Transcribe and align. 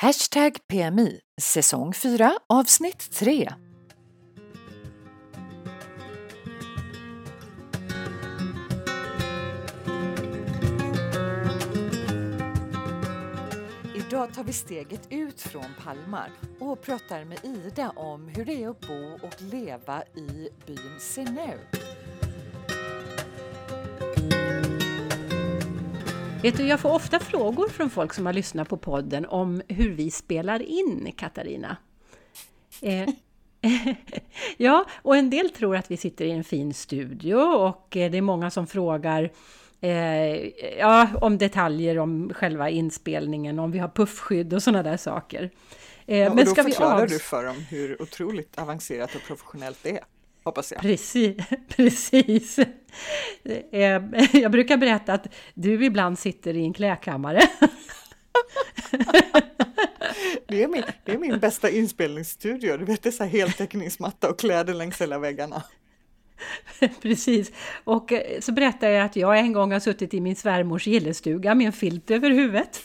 Hashtag 0.00 0.58
PMI, 0.68 1.20
säsong 1.40 1.94
4, 1.94 2.32
avsnitt 2.46 3.10
3. 3.10 3.52
Idag 13.94 14.34
tar 14.34 14.44
vi 14.44 14.52
steget 14.52 15.06
ut 15.10 15.40
från 15.40 15.64
Palmar 15.84 16.30
och 16.60 16.82
pratar 16.82 17.24
med 17.24 17.38
Ida 17.44 17.90
om 17.96 18.28
hur 18.28 18.44
det 18.44 18.62
är 18.64 18.68
att 18.68 18.80
bo 18.80 19.26
och 19.26 19.42
leva 19.42 20.02
i 20.02 20.48
byn 20.66 21.00
Sineu. 21.00 21.77
Vet 26.42 26.56
du, 26.56 26.66
jag 26.66 26.80
får 26.80 26.90
ofta 26.90 27.20
frågor 27.20 27.68
från 27.68 27.90
folk 27.90 28.14
som 28.14 28.26
har 28.26 28.32
lyssnat 28.32 28.68
på 28.68 28.76
podden 28.76 29.26
om 29.26 29.62
hur 29.68 29.90
vi 29.90 30.10
spelar 30.10 30.62
in, 30.62 31.12
Katarina. 31.16 31.76
Eh, 32.82 33.08
ja, 34.56 34.84
och 35.02 35.16
en 35.16 35.30
del 35.30 35.50
tror 35.50 35.76
att 35.76 35.90
vi 35.90 35.96
sitter 35.96 36.24
i 36.24 36.30
en 36.30 36.44
fin 36.44 36.74
studio 36.74 37.34
och 37.36 37.96
eh, 37.96 38.10
det 38.10 38.18
är 38.18 38.22
många 38.22 38.50
som 38.50 38.66
frågar 38.66 39.32
eh, 39.80 40.48
ja, 40.78 41.08
om 41.20 41.38
detaljer 41.38 41.98
om 41.98 42.32
själva 42.34 42.70
inspelningen, 42.70 43.58
om 43.58 43.70
vi 43.70 43.78
har 43.78 43.88
puffskydd 43.88 44.54
och 44.54 44.62
sådana 44.62 44.82
där 44.82 44.96
saker. 44.96 45.50
Eh, 46.06 46.18
ja, 46.18 46.30
och 46.30 46.36
men 46.36 46.44
då 46.44 46.50
ska 46.50 46.62
förklarar 46.62 47.06
vi 47.06 47.12
du 47.12 47.18
för 47.18 47.44
dem 47.44 47.56
hur 47.70 48.02
otroligt 48.02 48.58
avancerat 48.58 49.14
och 49.14 49.22
professionellt 49.22 49.78
det 49.82 49.90
är 49.90 50.04
hoppas 50.44 50.72
jag. 50.72 50.80
Precis, 50.82 51.36
precis. 51.68 52.58
Eh, 53.72 54.02
jag 54.32 54.50
brukar 54.52 54.76
berätta 54.76 55.12
att 55.12 55.26
du 55.54 55.84
ibland 55.84 56.18
sitter 56.18 56.56
i 56.56 56.62
en 56.62 56.72
kläkammare. 56.72 57.40
Det 60.48 60.62
är, 60.62 60.68
min, 60.68 60.82
det 61.04 61.12
är 61.12 61.18
min 61.18 61.38
bästa 61.38 61.70
inspelningsstudio, 61.70 62.76
du 62.76 62.84
vet 62.84 63.02
det 63.02 63.08
är 63.08 63.10
så 63.10 63.24
här 63.24 63.30
heltäckningsmatta 63.30 64.30
och 64.30 64.38
kläder 64.38 64.74
längs 64.74 65.00
hela 65.00 65.18
väggarna. 65.18 65.62
Precis, 67.02 67.52
och 67.84 68.12
eh, 68.12 68.40
så 68.40 68.52
berättar 68.52 68.88
jag 68.88 69.04
att 69.04 69.16
jag 69.16 69.38
en 69.38 69.52
gång 69.52 69.72
har 69.72 69.80
suttit 69.80 70.14
i 70.14 70.20
min 70.20 70.36
svärmors 70.36 70.86
gillestuga 70.86 71.54
med 71.54 71.66
en 71.66 71.72
filt 71.72 72.10
över 72.10 72.30
huvudet. 72.30 72.82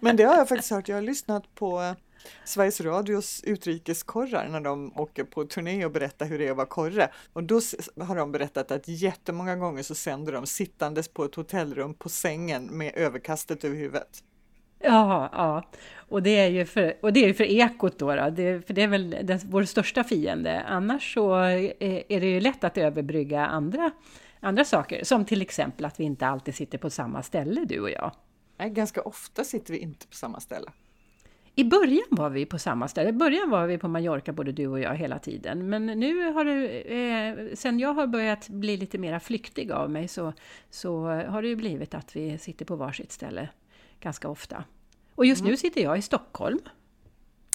Men 0.00 0.16
det 0.16 0.24
har 0.24 0.36
jag 0.36 0.48
faktiskt 0.48 0.70
hört, 0.70 0.88
jag 0.88 0.96
har 0.96 1.02
lyssnat 1.02 1.54
på 1.54 1.94
Sveriges 2.44 2.80
Radios 2.80 3.42
utrikeskorrar 3.44 4.48
när 4.48 4.60
de 4.60 4.92
åker 4.96 5.24
på 5.24 5.44
turné 5.44 5.84
och 5.84 5.92
berättar 5.92 6.26
hur 6.26 6.38
det 6.38 6.46
är 6.46 6.50
att 6.50 6.56
vara 6.56 6.66
korre. 6.66 7.10
Och 7.32 7.42
då 7.42 7.60
har 8.00 8.16
de 8.16 8.32
berättat 8.32 8.70
att 8.70 8.88
jättemånga 8.88 9.56
gånger 9.56 9.82
så 9.82 9.94
sänder 9.94 10.32
de 10.32 10.46
sittandes 10.46 11.08
på 11.08 11.24
ett 11.24 11.34
hotellrum 11.34 11.94
på 11.94 12.08
sängen 12.08 12.64
med 12.78 12.92
överkastet 12.96 13.64
över 13.64 13.76
huvudet. 13.76 14.22
Ja, 14.80 15.30
ja. 15.32 15.70
Och 15.96 16.22
det 16.22 16.38
är 16.38 16.48
ju 16.48 16.64
för, 16.64 16.96
och 17.02 17.12
det 17.12 17.24
är 17.24 17.32
för 17.32 17.44
ekot 17.44 17.98
då, 17.98 18.14
då. 18.14 18.30
Det, 18.30 18.66
för 18.66 18.74
det 18.74 18.82
är 18.82 18.88
väl 18.88 19.16
den, 19.22 19.38
vår 19.44 19.64
största 19.64 20.04
fiende. 20.04 20.60
Annars 20.60 21.14
så 21.14 21.34
är 21.34 22.20
det 22.20 22.26
ju 22.26 22.40
lätt 22.40 22.64
att 22.64 22.78
överbrygga 22.78 23.46
andra, 23.46 23.90
andra 24.40 24.64
saker, 24.64 25.04
som 25.04 25.24
till 25.24 25.42
exempel 25.42 25.84
att 25.84 26.00
vi 26.00 26.04
inte 26.04 26.26
alltid 26.26 26.54
sitter 26.54 26.78
på 26.78 26.90
samma 26.90 27.22
ställe, 27.22 27.64
du 27.64 27.80
och 27.80 27.90
jag. 27.90 28.12
Nej, 28.58 28.70
ganska 28.70 29.00
ofta 29.02 29.44
sitter 29.44 29.72
vi 29.72 29.78
inte 29.78 30.06
på 30.06 30.14
samma 30.14 30.40
ställe. 30.40 30.70
I 31.58 31.64
början 31.64 32.06
var 32.10 32.30
vi 32.30 32.46
på 32.46 32.58
samma 32.58 32.88
ställe. 32.88 33.08
I 33.08 33.12
början 33.12 33.50
var 33.50 33.66
vi 33.66 33.78
på 33.78 33.88
Mallorca 33.88 34.32
både 34.32 34.52
du 34.52 34.66
och 34.66 34.80
jag 34.80 34.96
hela 34.96 35.18
tiden. 35.18 35.68
Men 35.68 35.86
nu 35.86 36.32
har 36.32 36.44
det, 36.44 36.80
eh, 36.80 37.54
sen 37.54 37.78
jag 37.78 37.94
har 37.94 38.06
börjat 38.06 38.48
bli 38.48 38.76
lite 38.76 38.98
mera 38.98 39.20
flyktig 39.20 39.72
av 39.72 39.90
mig 39.90 40.08
så, 40.08 40.32
så 40.70 41.06
har 41.06 41.42
det 41.42 41.48
ju 41.48 41.56
blivit 41.56 41.94
att 41.94 42.16
vi 42.16 42.38
sitter 42.38 42.64
på 42.64 42.76
varsitt 42.76 43.12
ställe 43.12 43.48
ganska 44.00 44.28
ofta. 44.28 44.64
Och 45.14 45.26
just 45.26 45.40
mm. 45.40 45.50
nu 45.50 45.56
sitter 45.56 45.82
jag 45.82 45.98
i 45.98 46.02
Stockholm. 46.02 46.58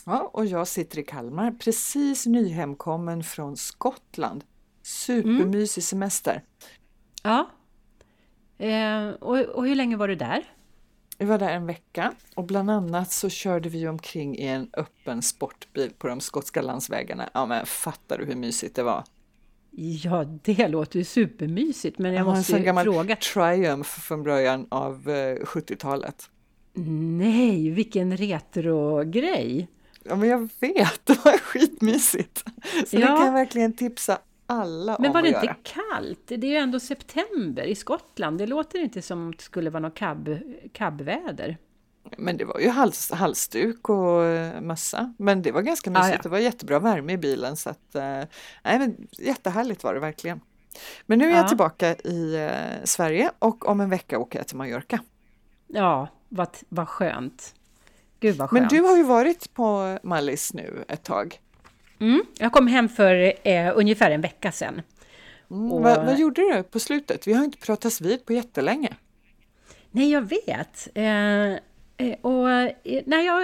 Ja, 0.05 0.29
och 0.33 0.45
jag 0.45 0.67
sitter 0.67 0.99
i 0.99 1.03
Kalmar, 1.03 1.51
precis 1.51 2.25
nyhemkommen 2.25 3.23
från 3.23 3.57
Skottland. 3.57 4.43
Supermysig 4.81 5.81
mm. 5.81 5.83
semester. 5.83 6.43
Ja. 7.23 7.49
Eh, 8.57 9.09
och, 9.09 9.39
och 9.39 9.67
hur 9.67 9.75
länge 9.75 9.97
var 9.97 10.07
du 10.07 10.15
där? 10.15 10.43
Vi 11.17 11.25
var 11.25 11.37
där 11.37 11.49
en 11.49 11.65
vecka 11.65 12.13
och 12.35 12.43
bland 12.43 12.71
annat 12.71 13.11
så 13.11 13.29
körde 13.29 13.69
vi 13.69 13.87
omkring 13.87 14.37
i 14.37 14.47
en 14.47 14.69
öppen 14.73 15.21
sportbil 15.21 15.91
på 15.97 16.07
de 16.07 16.19
skotska 16.19 16.61
landsvägarna. 16.61 17.29
Ja 17.33 17.45
men 17.45 17.65
fattar 17.65 18.17
du 18.17 18.25
hur 18.25 18.35
mysigt 18.35 18.75
det 18.75 18.83
var? 18.83 19.03
Ja, 19.75 20.23
det 20.23 20.67
låter 20.67 20.99
ju 20.99 21.05
supermysigt, 21.05 21.99
men 21.99 22.13
jag 22.13 22.19
ja, 22.19 22.35
måste 22.35 22.57
ju 22.57 22.73
fråga. 22.73 23.15
Triumph 23.15 23.89
från 23.89 24.23
början 24.23 24.67
av 24.69 25.05
70-talet. 25.05 26.29
Eh, 26.75 26.81
Nej, 26.83 27.69
vilken 27.69 28.17
retro-grej! 28.17 29.67
Ja, 30.03 30.15
men 30.15 30.29
jag 30.29 30.49
vet, 30.59 31.01
det 31.05 31.25
var 31.25 31.37
skitmysigt! 31.37 32.43
Så 32.87 32.95
ja. 32.95 32.99
det 32.99 33.07
kan 33.07 33.25
jag 33.25 33.33
verkligen 33.33 33.73
tipsa 33.73 34.19
alla 34.53 34.97
Men 34.99 35.07
om 35.07 35.13
var 35.13 35.21
det 35.21 35.27
inte 35.27 35.55
kallt? 35.63 36.19
Det 36.25 36.35
är 36.35 36.51
ju 36.51 36.55
ändå 36.55 36.79
september 36.79 37.63
i 37.63 37.75
Skottland. 37.75 38.37
Det 38.37 38.45
låter 38.45 38.79
inte 38.79 39.01
som 39.01 39.29
att 39.29 39.37
det 39.37 39.43
skulle 39.43 39.69
vara 39.69 39.81
något 39.81 39.95
cab, 39.95 40.37
cabväder. 40.73 41.57
Men 42.17 42.37
det 42.37 42.45
var 42.45 42.59
ju 42.59 42.69
hals, 42.69 43.11
halsduk 43.11 43.89
och 43.89 44.23
eh, 44.23 44.61
mössa. 44.61 45.13
Men 45.17 45.41
det 45.41 45.51
var 45.51 45.61
ganska 45.61 45.91
mysigt. 45.91 46.05
Ah, 46.05 46.15
ja. 46.15 46.19
Det 46.23 46.29
var 46.29 46.37
jättebra 46.37 46.79
värme 46.79 47.13
i 47.13 47.17
bilen 47.17 47.57
så 47.57 47.69
att 47.69 47.95
eh, 47.95 48.01
nej, 48.63 48.79
men 48.79 49.07
jättehärligt 49.11 49.83
var 49.83 49.93
det 49.93 49.99
verkligen. 49.99 50.39
Men 51.05 51.19
nu 51.19 51.31
är 51.31 51.35
jag 51.35 51.47
tillbaka 51.47 51.95
i 51.95 52.35
eh, 52.35 52.83
Sverige 52.83 53.31
och 53.39 53.67
om 53.67 53.79
en 53.79 53.89
vecka 53.89 54.19
åker 54.19 54.39
jag 54.39 54.47
till 54.47 54.57
Mallorca. 54.57 54.99
Ja, 55.67 56.07
vad, 56.29 56.47
vad 56.69 56.89
skönt. 56.89 57.55
Gud 58.19 58.35
vad 58.35 58.49
skönt. 58.49 58.61
Men 58.61 58.69
du 58.69 58.87
har 58.87 58.97
ju 58.97 59.03
varit 59.03 59.53
på 59.53 59.99
Mallis 60.03 60.53
nu 60.53 60.85
ett 60.87 61.03
tag. 61.03 61.39
Mm, 61.99 62.23
jag 62.37 62.51
kom 62.51 62.67
hem 62.67 62.89
för 62.89 63.33
eh, 63.47 63.71
ungefär 63.75 64.11
en 64.11 64.21
vecka 64.21 64.51
sedan. 64.51 64.81
Mm, 65.51 65.71
och, 65.71 65.83
vad, 65.83 66.05
vad, 66.05 66.19
gjorde 66.19 66.41
du 66.41 66.63
på 66.63 66.79
slutet? 66.79 67.27
Vi 67.27 67.33
har 67.33 67.43
inte 67.43 67.57
pratats 67.57 68.01
vid 68.01 68.25
på 68.25 68.33
jättelänge. 68.33 68.93
Nej, 69.91 70.11
jag 70.11 70.21
vet. 70.21 70.87
Eh, 70.95 71.53
eh 71.53 72.15
och 72.21 72.51
eh, 72.51 73.01
när 73.05 73.21
jag, 73.21 73.43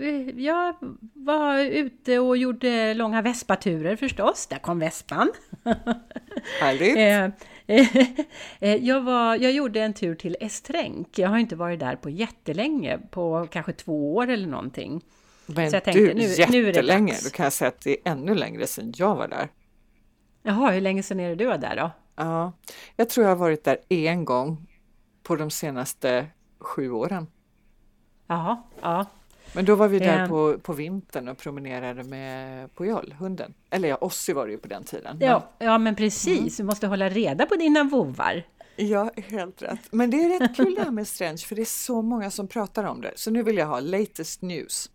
eh, 0.00 0.40
jag 0.40 0.74
var 1.14 1.58
ute 1.58 2.18
och 2.18 2.36
gjorde 2.36 2.94
långa 2.94 3.22
Vespaturer 3.22 3.96
förstås. 3.96 4.46
Där 4.46 4.58
kom 4.58 4.78
Vespan. 4.78 5.32
Härligt. 6.60 7.36
jag, 8.86 9.00
var, 9.00 9.36
jag 9.36 9.52
gjorde 9.52 9.80
en 9.80 9.94
tur 9.94 10.14
till 10.14 10.36
Estränk. 10.40 11.18
Jag 11.18 11.28
har 11.28 11.38
inte 11.38 11.56
varit 11.56 11.80
där 11.80 11.96
på 11.96 12.10
jättelänge, 12.10 12.98
på 13.10 13.48
kanske 13.50 13.72
två 13.72 14.14
år 14.14 14.30
eller 14.30 14.46
någonting. 14.46 15.02
Men 15.46 15.70
så 15.70 15.76
jag 15.76 15.84
tänkte, 15.84 16.00
du, 16.00 16.14
nu, 16.14 16.22
jättelänge. 16.22 16.62
Nu 16.62 16.68
är 16.68 17.16
det 17.16 17.24
Då 17.24 17.30
kan 17.30 17.44
jag 17.44 17.52
säga 17.52 17.68
att 17.68 17.80
det 17.80 17.90
är 17.90 18.12
ännu 18.12 18.34
längre 18.34 18.66
sedan 18.66 18.92
jag 18.96 19.16
var 19.16 19.28
där. 19.28 19.48
Jaha, 20.42 20.70
hur 20.70 20.80
länge 20.80 21.02
sedan 21.02 21.20
är 21.20 21.28
det 21.28 21.34
du 21.34 21.46
var 21.46 21.58
där 21.58 21.76
då? 21.76 21.90
Ja, 22.16 22.52
jag 22.96 23.08
tror 23.08 23.24
jag 23.24 23.30
har 23.30 23.36
varit 23.36 23.64
där 23.64 23.78
en 23.88 24.24
gång 24.24 24.66
på 25.22 25.36
de 25.36 25.50
senaste 25.50 26.26
sju 26.58 26.90
åren. 26.90 27.26
Jaha, 28.26 28.62
ja. 28.80 29.06
Men 29.54 29.64
då 29.64 29.74
var 29.74 29.88
vi 29.88 29.98
där 29.98 30.28
på, 30.28 30.58
på 30.58 30.72
vintern 30.72 31.28
och 31.28 31.38
promenerade 31.38 32.02
med 32.02 32.74
Pujol, 32.74 33.14
hunden. 33.18 33.54
Eller 33.70 33.88
ja, 33.88 33.96
Ossi 33.96 34.32
var 34.32 34.46
det 34.46 34.52
ju 34.52 34.58
på 34.58 34.68
den 34.68 34.84
tiden. 34.84 35.18
Ja, 35.20 35.42
men, 35.58 35.68
ja, 35.68 35.78
men 35.78 35.96
precis. 35.96 36.38
Mm. 36.38 36.50
Du 36.56 36.62
måste 36.62 36.86
hålla 36.86 37.08
reda 37.08 37.46
på 37.46 37.56
dina 37.56 37.84
vovar. 37.84 38.42
Ja, 38.76 39.10
helt 39.16 39.62
rätt. 39.62 39.80
Men 39.90 40.10
det 40.10 40.16
är 40.16 40.40
rätt 40.40 40.56
kul 40.56 40.74
det 40.74 40.84
här 40.84 40.90
med 40.90 41.08
Strange, 41.08 41.38
för 41.38 41.54
det 41.54 41.62
är 41.62 41.64
så 41.64 42.02
många 42.02 42.30
som 42.30 42.48
pratar 42.48 42.84
om 42.84 43.00
det. 43.00 43.12
Så 43.14 43.30
nu 43.30 43.42
vill 43.42 43.56
jag 43.56 43.66
ha 43.66 43.80
latest 43.80 44.42
news. 44.42 44.90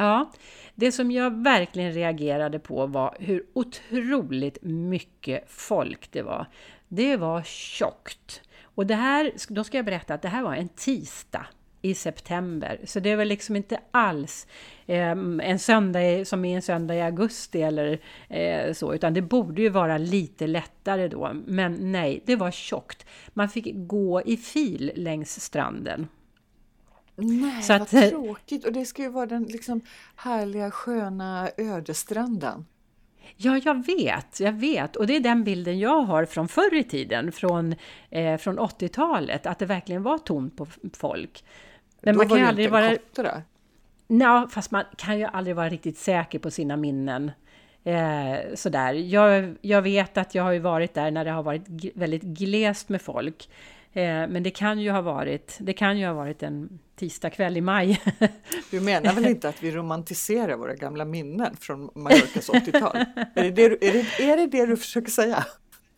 Ja, 0.00 0.30
det 0.74 0.92
som 0.92 1.10
jag 1.10 1.42
verkligen 1.42 1.92
reagerade 1.92 2.58
på 2.58 2.86
var 2.86 3.16
hur 3.20 3.44
otroligt 3.52 4.58
mycket 4.62 5.44
folk 5.46 6.12
det 6.12 6.22
var. 6.22 6.46
Det 6.88 7.16
var 7.16 7.42
tjockt. 7.42 8.42
Och 8.62 8.86
det 8.86 8.94
här, 8.94 9.32
då 9.48 9.64
ska 9.64 9.78
jag 9.78 9.84
berätta 9.84 10.14
att 10.14 10.22
det 10.22 10.28
här 10.28 10.42
var 10.42 10.54
en 10.54 10.68
tisdag 10.68 11.46
i 11.82 11.94
september. 11.94 12.80
Så 12.84 13.00
det 13.00 13.16
var 13.16 13.24
liksom 13.24 13.56
inte 13.56 13.80
alls 13.90 14.46
eh, 14.86 15.10
en 15.42 15.58
söndag 15.58 16.24
som 16.24 16.44
är 16.44 16.56
en 16.56 16.62
söndag 16.62 16.94
i 16.94 17.02
augusti 17.02 17.62
eller 17.62 18.00
eh, 18.28 18.72
så, 18.72 18.94
utan 18.94 19.14
det 19.14 19.22
borde 19.22 19.62
ju 19.62 19.68
vara 19.68 19.98
lite 19.98 20.46
lättare 20.46 21.08
då. 21.08 21.32
Men 21.46 21.92
nej, 21.92 22.22
det 22.26 22.36
var 22.36 22.50
tjockt. 22.50 23.06
Man 23.28 23.48
fick 23.48 23.68
gå 23.74 24.22
i 24.22 24.36
fil 24.36 24.92
längs 24.94 25.40
stranden. 25.40 26.08
Nej, 27.20 27.62
så 27.62 27.72
vad 27.78 27.94
eh, 27.94 28.10
tråkigt! 28.10 28.64
Och 28.64 28.72
det 28.72 28.84
ska 28.84 29.02
ju 29.02 29.08
vara 29.08 29.26
den 29.26 29.42
liksom 29.42 29.80
härliga 30.16 30.70
sköna 30.70 31.50
ödestranden. 31.56 32.66
Ja, 33.36 33.60
jag 33.64 33.86
vet, 33.86 34.40
jag 34.40 34.52
vet. 34.52 34.96
Och 34.96 35.06
det 35.06 35.16
är 35.16 35.20
den 35.20 35.44
bilden 35.44 35.78
jag 35.78 36.02
har 36.02 36.24
från 36.24 36.48
förr 36.48 36.74
i 36.74 36.84
tiden, 36.84 37.32
från, 37.32 37.74
eh, 38.10 38.36
från 38.36 38.58
80-talet, 38.58 39.46
att 39.46 39.58
det 39.58 39.66
verkligen 39.66 40.02
var 40.02 40.18
tomt 40.18 40.56
på 40.56 40.66
folk. 40.92 41.44
Men 42.00 42.14
Då 42.14 42.18
man 42.18 42.26
kan 42.26 42.30
var 42.30 42.38
ju 42.38 42.44
aldrig 42.44 42.66
inte 42.66 42.72
vara... 42.72 43.32
där? 43.32 43.42
Ja, 44.06 44.48
fast 44.50 44.70
man 44.70 44.84
kan 44.96 45.18
ju 45.18 45.24
aldrig 45.24 45.56
vara 45.56 45.68
riktigt 45.68 45.98
säker 45.98 46.38
på 46.38 46.50
sina 46.50 46.76
minnen. 46.76 47.30
Eh, 47.84 48.54
sådär. 48.54 48.92
Jag, 48.92 49.56
jag 49.60 49.82
vet 49.82 50.18
att 50.18 50.34
jag 50.34 50.42
har 50.42 50.52
ju 50.52 50.58
varit 50.58 50.94
där 50.94 51.10
när 51.10 51.24
det 51.24 51.30
har 51.30 51.42
varit 51.42 51.62
väldigt 51.94 52.22
glest 52.22 52.88
med 52.88 53.02
folk. 53.02 53.48
Eh, 53.92 54.02
men 54.02 54.42
det 54.42 54.50
kan 54.50 54.78
ju 54.78 54.90
ha 54.90 55.00
varit, 55.00 55.56
det 55.60 55.72
kan 55.72 55.98
ju 55.98 56.06
ha 56.06 56.12
varit 56.12 56.42
en 56.42 56.78
tisdagkväll 56.96 57.56
i 57.56 57.60
maj. 57.60 58.02
Du 58.70 58.80
menar 58.80 59.12
väl 59.12 59.26
inte 59.26 59.48
att 59.48 59.62
vi 59.62 59.70
romantiserar 59.70 60.56
våra 60.56 60.74
gamla 60.74 61.04
minnen 61.04 61.56
från 61.60 61.90
Mallorcas 61.94 62.50
80-tal? 62.50 62.96
Är 63.34 63.42
det 63.42 63.50
det, 63.50 63.64
är, 63.64 63.92
det, 63.92 64.30
är 64.30 64.36
det 64.36 64.46
det 64.46 64.66
du 64.66 64.76
försöker 64.76 65.10
säga? 65.10 65.46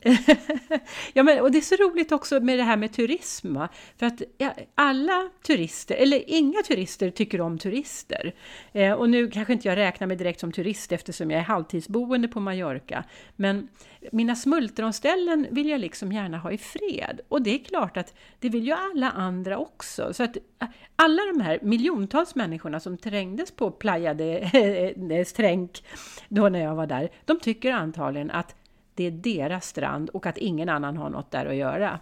ja, 1.12 1.22
men, 1.22 1.40
och 1.40 1.50
det 1.52 1.58
är 1.58 1.62
så 1.62 1.74
roligt 1.74 2.12
också 2.12 2.40
med 2.40 2.58
det 2.58 2.62
här 2.62 2.76
med 2.76 2.92
turism. 2.92 3.54
Va? 3.54 3.68
För 3.98 4.06
att 4.06 4.22
ja, 4.38 4.54
alla 4.74 5.30
turister, 5.46 5.94
eller 5.94 6.24
inga 6.26 6.62
turister 6.62 7.10
tycker 7.10 7.40
om 7.40 7.58
turister. 7.58 8.32
Eh, 8.72 8.92
och 8.92 9.10
nu 9.10 9.30
kanske 9.30 9.52
inte 9.52 9.68
jag 9.68 9.76
räknar 9.76 10.06
mig 10.06 10.16
direkt 10.16 10.40
som 10.40 10.52
turist 10.52 10.92
eftersom 10.92 11.30
jag 11.30 11.40
är 11.40 11.44
halvtidsboende 11.44 12.28
på 12.28 12.40
Mallorca. 12.40 13.04
Men 13.36 13.68
mina 14.12 14.36
smultronställen 14.36 15.46
vill 15.50 15.68
jag 15.68 15.80
liksom 15.80 16.12
gärna 16.12 16.38
ha 16.38 16.52
i 16.52 16.58
fred. 16.58 17.20
Och 17.28 17.42
det 17.42 17.54
är 17.54 17.64
klart 17.64 17.96
att 17.96 18.14
det 18.38 18.48
vill 18.48 18.66
ju 18.66 18.72
alla 18.72 19.10
andra 19.10 19.58
också. 19.58 20.12
Så 20.14 20.22
att 20.22 20.36
eh, 20.36 20.68
alla 20.96 21.22
de 21.34 21.40
här 21.40 21.58
miljontals 21.62 22.34
människorna 22.34 22.80
som 22.80 22.98
trängdes 22.98 23.50
på 23.50 23.70
Playa 23.70 24.14
de 24.14 25.24
Stränk 25.26 25.84
då 26.28 26.48
när 26.48 26.60
jag 26.60 26.74
var 26.74 26.86
där, 26.86 27.10
de 27.24 27.40
tycker 27.40 27.72
antagligen 27.72 28.30
att 28.30 28.56
det 29.00 29.06
är 29.06 29.10
deras 29.10 29.66
strand 29.66 30.10
och 30.10 30.26
att 30.26 30.38
ingen 30.38 30.68
annan 30.68 30.96
har 30.96 31.10
något 31.10 31.30
där 31.30 31.46
att 31.46 31.54
göra. 31.54 32.00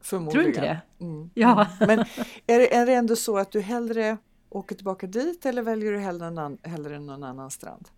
Förmodligen. 0.00 0.32
Tror 0.32 0.42
du 0.42 0.48
inte 0.48 0.60
det? 0.60 1.04
Mm. 1.04 1.30
Ja. 1.34 1.66
Men 1.80 1.98
är 2.46 2.58
det, 2.58 2.74
är 2.74 2.86
det 2.86 2.94
ändå 2.94 3.16
så 3.16 3.38
att 3.38 3.52
du 3.52 3.60
hellre 3.60 4.16
åker 4.48 4.74
tillbaka 4.74 5.06
dit 5.06 5.46
eller 5.46 5.62
väljer 5.62 5.92
du 5.92 5.98
hellre, 5.98 6.30
någon, 6.30 6.58
hellre 6.62 6.98
någon 6.98 7.24
annan 7.24 7.50
strand? 7.50 7.88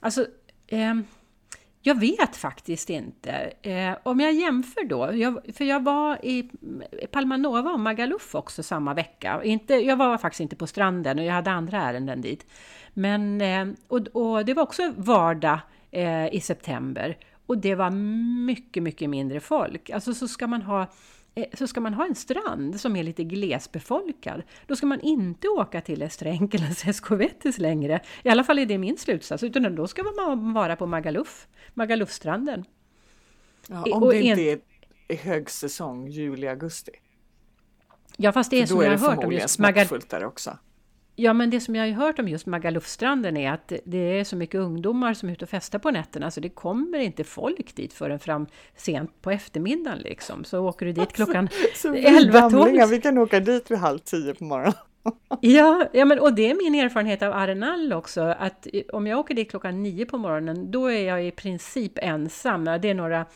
Alltså, 0.00 0.26
eh, 0.66 0.94
jag 1.82 2.00
vet 2.00 2.36
faktiskt 2.36 2.90
inte. 2.90 3.52
Eh, 3.62 3.96
om 4.02 4.20
jag 4.20 4.32
jämför 4.32 4.84
då, 4.84 5.14
jag, 5.14 5.40
för 5.54 5.64
jag 5.64 5.84
var 5.84 6.24
i 6.24 6.50
Palmanova 7.10 7.70
och 7.70 7.80
Magaluf 7.80 8.34
också 8.34 8.62
samma 8.62 8.94
vecka. 8.94 9.40
Inte, 9.44 9.74
jag 9.74 9.96
var 9.96 10.18
faktiskt 10.18 10.40
inte 10.40 10.56
på 10.56 10.66
stranden 10.66 11.18
och 11.18 11.24
jag 11.24 11.32
hade 11.32 11.50
andra 11.50 11.82
ärenden 11.82 12.20
dit. 12.20 12.46
Men, 12.94 13.40
eh, 13.40 13.66
och, 13.88 14.06
och 14.06 14.44
det 14.44 14.54
var 14.54 14.62
också 14.62 14.92
vardag 14.96 15.58
eh, 15.90 16.34
i 16.34 16.40
september. 16.40 17.18
Och 17.46 17.58
det 17.58 17.74
var 17.74 17.90
mycket, 18.46 18.82
mycket 18.82 19.10
mindre 19.10 19.40
folk. 19.40 19.90
Alltså 19.90 20.14
så 20.14 20.28
ska 20.28 20.46
man 20.46 20.62
ha 20.62 20.86
eh, 21.34 21.44
så 21.54 21.66
ska 21.66 21.80
man 21.80 21.94
ha 21.94 22.06
en 22.06 22.14
strand 22.14 22.80
som 22.80 22.96
är 22.96 23.02
lite 23.02 23.24
glesbefolkad, 23.24 24.42
då 24.66 24.76
ska 24.76 24.86
man 24.86 25.00
inte 25.00 25.48
åka 25.48 25.80
till 25.80 26.02
Estrenk 26.02 26.54
eller 26.54 26.88
Escovetes 26.88 27.58
längre. 27.58 28.00
I 28.22 28.28
alla 28.28 28.44
fall 28.44 28.58
är 28.58 28.66
det 28.66 28.78
min 28.78 28.98
slutsats, 28.98 29.42
utan 29.42 29.74
då 29.74 29.86
ska 29.86 30.02
man 30.02 30.54
vara 30.54 30.76
på 30.76 30.86
Magaluf, 30.86 31.48
Magalufstranden. 31.74 32.64
Ja, 33.68 33.84
om 33.92 34.08
det 34.08 34.22
inte 34.22 34.60
är 35.08 35.16
högsäsong, 35.16 36.08
juli, 36.08 36.48
augusti. 36.48 36.92
Ja, 38.16 38.32
fast 38.32 38.50
det 38.50 38.62
är 38.62 38.66
som 38.66 38.80
jag 38.80 38.98
har 38.98 39.08
hört 39.08 39.24
om 39.24 39.32
just 39.32 39.58
Magaluf. 39.58 40.08
där 40.08 40.24
också. 40.24 40.58
Ja, 41.20 41.32
men 41.32 41.50
det 41.50 41.60
som 41.60 41.74
jag 41.74 41.86
har 41.86 42.06
hört 42.06 42.18
om 42.18 42.28
just 42.28 42.46
Magalufstranden 42.46 43.36
är 43.36 43.52
att 43.52 43.72
det 43.84 43.98
är 43.98 44.24
så 44.24 44.36
mycket 44.36 44.60
ungdomar 44.60 45.14
som 45.14 45.28
är 45.28 45.32
ute 45.32 45.44
och 45.44 45.48
festar 45.48 45.78
på 45.78 45.90
nätterna 45.90 46.30
så 46.30 46.40
det 46.40 46.48
kommer 46.48 46.98
inte 46.98 47.24
folk 47.24 47.74
dit 47.74 47.92
förrän 47.92 48.18
fram 48.18 48.46
sent 48.76 49.22
på 49.22 49.30
eftermiddagen 49.30 49.98
liksom. 49.98 50.44
Så 50.44 50.58
åker 50.58 50.86
du 50.86 50.92
dit 50.92 51.12
klockan 51.12 51.48
11-12. 51.48 52.86
Vi 52.86 53.00
kan 53.00 53.18
åka 53.18 53.40
dit 53.40 53.70
vid 53.70 53.78
halv 53.78 53.98
tio 53.98 54.34
på 54.34 54.44
morgonen. 54.44 54.74
ja, 55.40 55.88
ja 55.92 56.04
men, 56.04 56.18
och 56.18 56.34
det 56.34 56.50
är 56.50 56.54
min 56.54 56.84
erfarenhet 56.84 57.22
av 57.22 57.32
Arenal 57.32 57.92
också, 57.92 58.20
att 58.20 58.66
om 58.92 59.06
jag 59.06 59.18
åker 59.18 59.34
dit 59.34 59.50
klockan 59.50 59.82
nio 59.82 60.06
på 60.06 60.18
morgonen, 60.18 60.70
då 60.70 60.86
är 60.86 61.08
jag 61.08 61.26
i 61.26 61.30
princip 61.30 61.92
ensam. 61.96 62.64
Det 62.64 62.90
är 62.90 62.94
några 62.94 63.26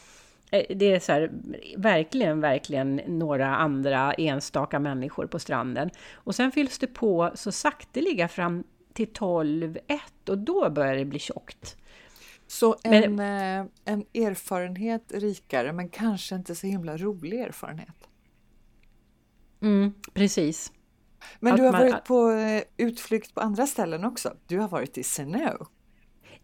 det 0.69 0.93
är 0.93 1.00
så 1.00 1.12
här, 1.12 1.31
verkligen, 1.76 2.40
verkligen 2.40 2.96
några 3.06 3.56
andra 3.56 4.12
enstaka 4.12 4.78
människor 4.78 5.26
på 5.26 5.38
stranden. 5.38 5.90
Och 6.14 6.34
sen 6.34 6.52
fylls 6.52 6.78
det 6.78 6.87
på 6.87 7.31
så 7.34 7.52
sakteliga 7.52 8.28
fram 8.28 8.64
till 8.93 9.08
12-1 9.08 9.78
och 10.28 10.38
då 10.38 10.70
börjar 10.70 10.96
det 10.96 11.04
bli 11.04 11.19
tjockt. 11.19 11.76
Så 12.46 12.76
en, 12.84 13.16
men, 13.16 13.60
eh, 13.60 13.66
en 13.84 14.04
erfarenhet 14.14 15.12
rikare 15.14 15.72
men 15.72 15.88
kanske 15.88 16.34
inte 16.34 16.54
så 16.54 16.66
himla 16.66 16.96
rolig 16.96 17.40
erfarenhet. 17.40 18.08
Mm, 19.60 19.94
precis. 20.12 20.72
Men 21.40 21.52
Att 21.52 21.58
du 21.58 21.64
har 21.64 21.72
man, 21.72 21.81
varit 21.81 22.04
på 22.04 22.31
eh, 22.31 22.62
utflykt 22.76 23.34
på 23.34 23.40
andra 23.40 23.66
ställen 23.66 24.04
också. 24.04 24.37
Du 24.46 24.58
har 24.58 24.69
varit 24.69 24.99
i 24.99 25.02
Senö. 25.02 25.56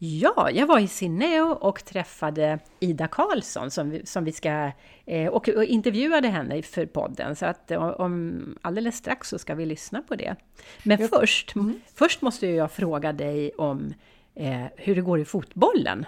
Ja, 0.00 0.50
jag 0.50 0.66
var 0.66 0.78
i 0.78 0.88
Sineo 0.88 1.50
och 1.50 1.84
träffade 1.84 2.58
Ida 2.80 3.08
Karlsson 3.08 3.70
som 3.70 3.90
vi, 3.90 4.06
som 4.06 4.24
vi 4.24 4.32
ska... 4.32 4.70
Eh, 5.06 5.26
och, 5.26 5.48
och, 5.48 5.64
intervjuade 5.64 6.28
henne 6.28 6.62
för 6.62 6.86
podden, 6.86 7.36
så 7.36 7.46
att 7.46 7.70
eh, 7.70 7.82
om, 7.82 8.58
alldeles 8.62 8.96
strax 8.96 9.28
så 9.28 9.38
ska 9.38 9.54
vi 9.54 9.66
lyssna 9.66 10.02
på 10.02 10.14
det. 10.14 10.36
Men 10.82 11.00
jag, 11.00 11.10
först, 11.10 11.54
mm. 11.54 11.80
först 11.94 12.22
måste 12.22 12.46
jag 12.46 12.72
fråga 12.72 13.12
dig 13.12 13.50
om 13.50 13.94
eh, 14.34 14.64
hur 14.76 14.94
det 14.94 15.00
går 15.00 15.20
i 15.20 15.24
fotbollen. 15.24 16.06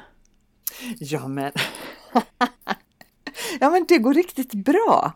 Ja, 0.98 1.28
men... 1.28 1.52
ja, 3.60 3.70
men 3.70 3.84
det 3.88 3.98
går 3.98 4.14
riktigt 4.14 4.54
bra. 4.54 5.12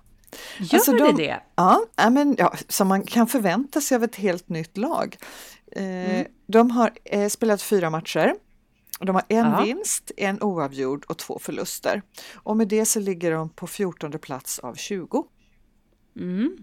Gör 0.58 0.74
alltså 0.74 0.92
de, 0.92 0.98
det 0.98 1.12
det? 1.22 1.40
Ja, 1.54 1.86
men, 2.10 2.34
ja, 2.38 2.54
som 2.68 2.88
man 2.88 3.02
kan 3.02 3.26
förvänta 3.26 3.80
sig 3.80 3.96
av 3.96 4.04
ett 4.04 4.16
helt 4.16 4.48
nytt 4.48 4.76
lag. 4.76 5.16
Eh, 5.72 5.84
mm. 5.84 6.26
De 6.46 6.70
har 6.70 6.90
eh, 7.04 7.28
spelat 7.28 7.62
fyra 7.62 7.90
matcher 7.90 8.34
de 9.00 9.14
har 9.14 9.24
en 9.28 9.46
Aha. 9.46 9.64
vinst, 9.64 10.10
en 10.16 10.42
oavgjord 10.42 11.04
och 11.04 11.18
två 11.18 11.38
förluster. 11.38 12.02
Och 12.34 12.56
med 12.56 12.68
det 12.68 12.84
så 12.86 13.00
ligger 13.00 13.30
de 13.30 13.48
på 13.48 13.66
14 13.66 14.18
plats 14.18 14.58
av 14.58 14.74
20. 14.74 15.26
Mm. 16.16 16.56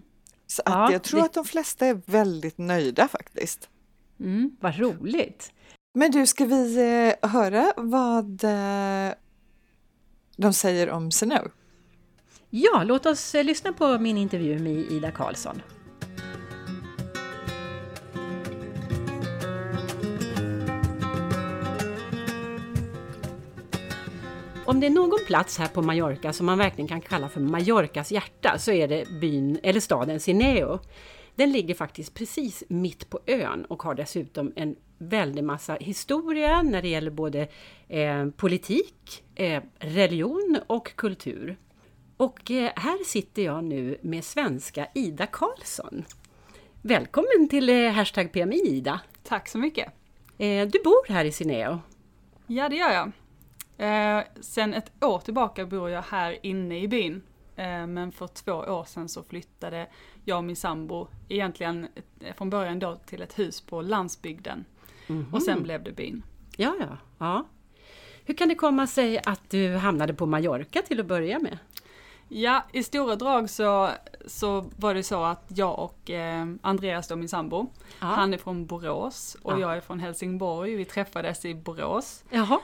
Så 0.46 0.62
att 0.64 0.74
ja, 0.74 0.92
jag 0.92 1.02
tror 1.02 1.20
det... 1.20 1.26
att 1.26 1.32
de 1.32 1.44
flesta 1.44 1.86
är 1.86 2.02
väldigt 2.06 2.58
nöjda 2.58 3.08
faktiskt. 3.08 3.68
Mm, 4.20 4.56
vad 4.60 4.78
roligt! 4.78 5.52
Men 5.94 6.10
du, 6.10 6.26
ska 6.26 6.44
vi 6.44 6.76
eh, 7.22 7.30
höra 7.30 7.72
vad 7.76 8.44
eh, 8.44 9.14
de 10.36 10.52
säger 10.52 10.90
om 10.90 11.10
Snow? 11.10 11.50
Ja, 12.50 12.82
låt 12.84 13.06
oss 13.06 13.34
eh, 13.34 13.44
lyssna 13.44 13.72
på 13.72 13.98
min 13.98 14.18
intervju 14.18 14.58
med 14.58 14.72
Ida 14.72 15.10
Karlsson. 15.10 15.62
Om 24.64 24.80
det 24.80 24.86
är 24.86 24.90
någon 24.90 25.18
plats 25.26 25.58
här 25.58 25.68
på 25.68 25.82
Mallorca 25.82 26.32
som 26.32 26.46
man 26.46 26.58
verkligen 26.58 26.88
kan 26.88 27.00
kalla 27.00 27.28
för 27.28 27.40
Mallorcas 27.40 28.12
hjärta 28.12 28.58
så 28.58 28.72
är 28.72 28.88
det 28.88 29.08
byn, 29.20 29.58
eller 29.62 29.80
staden 29.80 30.20
Sineo. 30.20 30.78
Den 31.34 31.52
ligger 31.52 31.74
faktiskt 31.74 32.14
precis 32.14 32.64
mitt 32.68 33.10
på 33.10 33.20
ön 33.26 33.64
och 33.64 33.82
har 33.82 33.94
dessutom 33.94 34.52
en 34.56 34.76
väldig 34.98 35.44
massa 35.44 35.74
historia 35.74 36.62
när 36.62 36.82
det 36.82 36.88
gäller 36.88 37.10
både 37.10 37.48
eh, 37.88 38.28
politik, 38.36 39.24
eh, 39.34 39.62
religion 39.78 40.58
och 40.66 40.96
kultur. 40.96 41.56
Och 42.16 42.50
eh, 42.50 42.72
här 42.76 43.04
sitter 43.04 43.42
jag 43.42 43.64
nu 43.64 43.98
med 44.02 44.24
svenska 44.24 44.88
Ida 44.94 45.26
Karlsson. 45.26 46.04
Välkommen 46.82 47.48
till 47.50 47.68
eh, 47.68 47.90
Hashtag 47.90 48.32
PMI 48.32 48.68
Ida! 48.68 49.00
Tack 49.22 49.48
så 49.48 49.58
mycket! 49.58 49.92
Eh, 50.38 50.68
du 50.68 50.82
bor 50.84 51.12
här 51.12 51.24
i 51.24 51.32
Sineo? 51.32 51.78
Ja, 52.46 52.68
det 52.68 52.76
gör 52.76 52.92
jag. 52.92 53.12
Eh, 53.78 54.20
sen 54.40 54.74
ett 54.74 55.04
år 55.04 55.18
tillbaka 55.18 55.66
bor 55.66 55.90
jag 55.90 56.02
här 56.02 56.38
inne 56.42 56.80
i 56.80 56.88
byn. 56.88 57.22
Eh, 57.56 57.86
men 57.86 58.12
för 58.12 58.26
två 58.26 58.52
år 58.52 58.84
sedan 58.84 59.08
så 59.08 59.22
flyttade 59.22 59.86
jag 60.24 60.38
och 60.38 60.44
min 60.44 60.56
sambo 60.56 61.08
egentligen 61.28 61.88
eh, 62.20 62.34
från 62.34 62.50
början 62.50 62.78
då 62.78 62.96
till 63.06 63.22
ett 63.22 63.38
hus 63.38 63.60
på 63.60 63.82
landsbygden. 63.82 64.64
Mm 65.06 65.24
-hmm. 65.24 65.32
Och 65.32 65.42
sen 65.42 65.62
blev 65.62 65.82
det 65.82 65.92
byn. 65.92 66.22
Ja, 66.56 66.76
ja, 66.80 66.98
ja. 67.18 67.46
Hur 68.24 68.34
kan 68.34 68.48
det 68.48 68.54
komma 68.54 68.86
sig 68.86 69.20
att 69.24 69.50
du 69.50 69.76
hamnade 69.76 70.14
på 70.14 70.26
Mallorca 70.26 70.82
till 70.82 71.00
att 71.00 71.06
börja 71.06 71.38
med? 71.38 71.58
Ja, 72.34 72.64
i 72.72 72.82
stora 72.82 73.16
drag 73.16 73.50
så, 73.50 73.90
så 74.26 74.64
var 74.76 74.94
det 74.94 75.02
så 75.02 75.24
att 75.24 75.44
jag 75.48 75.78
och 75.78 76.10
eh, 76.10 76.46
Andreas 76.62 77.08
då, 77.08 77.16
min 77.16 77.28
sambo, 77.28 77.66
ja. 78.00 78.06
han 78.06 78.34
är 78.34 78.38
från 78.38 78.66
Borås 78.66 79.36
och 79.42 79.52
ja. 79.52 79.58
jag 79.60 79.76
är 79.76 79.80
från 79.80 80.00
Helsingborg. 80.00 80.74
Vi 80.74 80.84
träffades 80.84 81.44
i 81.44 81.54
Borås. 81.54 82.24
Jaha. 82.30 82.58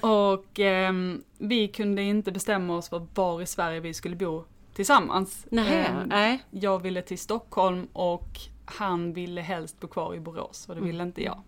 och 0.00 0.60
eh, 0.60 0.92
vi 1.38 1.68
kunde 1.68 2.02
inte 2.02 2.32
bestämma 2.32 2.76
oss 2.76 2.88
för 2.88 3.06
var 3.14 3.42
i 3.42 3.46
Sverige 3.46 3.80
vi 3.80 3.94
skulle 3.94 4.16
bo 4.16 4.44
tillsammans. 4.74 5.46
Nej, 5.50 5.80
eh, 5.80 5.94
nej. 6.06 6.44
Jag 6.50 6.82
ville 6.82 7.02
till 7.02 7.18
Stockholm 7.18 7.88
och 7.92 8.38
han 8.64 9.12
ville 9.12 9.40
helst 9.40 9.80
bo 9.80 9.88
kvar 9.88 10.14
i 10.14 10.20
Borås 10.20 10.68
och 10.68 10.74
det 10.74 10.80
ville 10.80 11.02
mm. 11.02 11.06
inte 11.06 11.22
jag. 11.22 11.42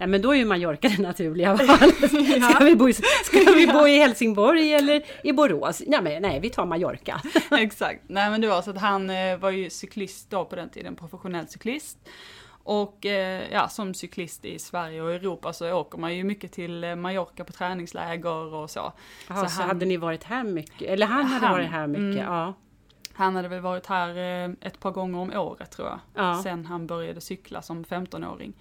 Nej 0.00 0.08
men 0.08 0.22
då 0.22 0.34
är 0.34 0.38
ju 0.38 0.44
Mallorca 0.44 0.88
det 0.88 1.02
naturliga 1.02 1.54
valet. 1.54 2.10
Ska, 2.54 2.64
vi 2.64 2.76
bo 2.76 2.88
i, 2.88 2.92
ska 2.92 3.38
vi 3.56 3.66
bo 3.66 3.86
i 3.86 3.98
Helsingborg 3.98 4.74
eller 4.74 5.02
i 5.24 5.32
Borås? 5.32 5.82
Ja, 5.86 6.00
men, 6.00 6.22
nej, 6.22 6.40
vi 6.40 6.50
tar 6.50 6.66
Mallorca. 6.66 7.20
Exakt. 7.50 8.00
Nej 8.06 8.30
men 8.30 8.40
det 8.40 8.48
var 8.48 8.62
så 8.62 8.70
att 8.70 8.78
han 8.78 9.10
eh, 9.10 9.36
var 9.36 9.50
ju 9.50 9.70
cyklist 9.70 10.30
då 10.30 10.44
på 10.44 10.56
den 10.56 10.70
tiden, 10.70 10.96
professionell 10.96 11.48
cyklist. 11.48 11.98
Och 12.64 13.06
eh, 13.06 13.42
ja, 13.52 13.68
som 13.68 13.94
cyklist 13.94 14.44
i 14.44 14.58
Sverige 14.58 15.02
och 15.02 15.12
Europa 15.12 15.52
så 15.52 15.72
åker 15.72 15.98
man 15.98 16.16
ju 16.16 16.24
mycket 16.24 16.52
till 16.52 16.84
eh, 16.84 16.96
Mallorca 16.96 17.44
på 17.44 17.52
träningsläger 17.52 18.54
och 18.54 18.70
så. 18.70 18.92
Aha, 19.28 19.44
så, 19.44 19.50
så 19.50 19.60
han, 19.60 19.68
hade 19.68 19.86
ni 19.86 19.96
varit 19.96 20.24
här 20.24 20.44
mycket? 20.44 20.88
Eller 20.88 21.06
han 21.06 21.24
hade 21.24 21.46
han, 21.46 21.56
varit 21.56 21.70
här 21.70 21.86
mycket? 21.86 22.02
Mm, 22.02 22.16
ja. 22.16 22.54
Han 23.12 23.36
hade 23.36 23.48
väl 23.48 23.60
varit 23.60 23.86
här 23.86 24.16
ett 24.60 24.80
par 24.80 24.90
gånger 24.90 25.18
om 25.18 25.32
året 25.32 25.70
tror 25.70 25.88
jag. 25.88 25.98
Ja. 26.14 26.42
Sen 26.42 26.66
han 26.66 26.86
började 26.86 27.20
cykla 27.20 27.62
som 27.62 27.84
15-åring. 27.84 28.52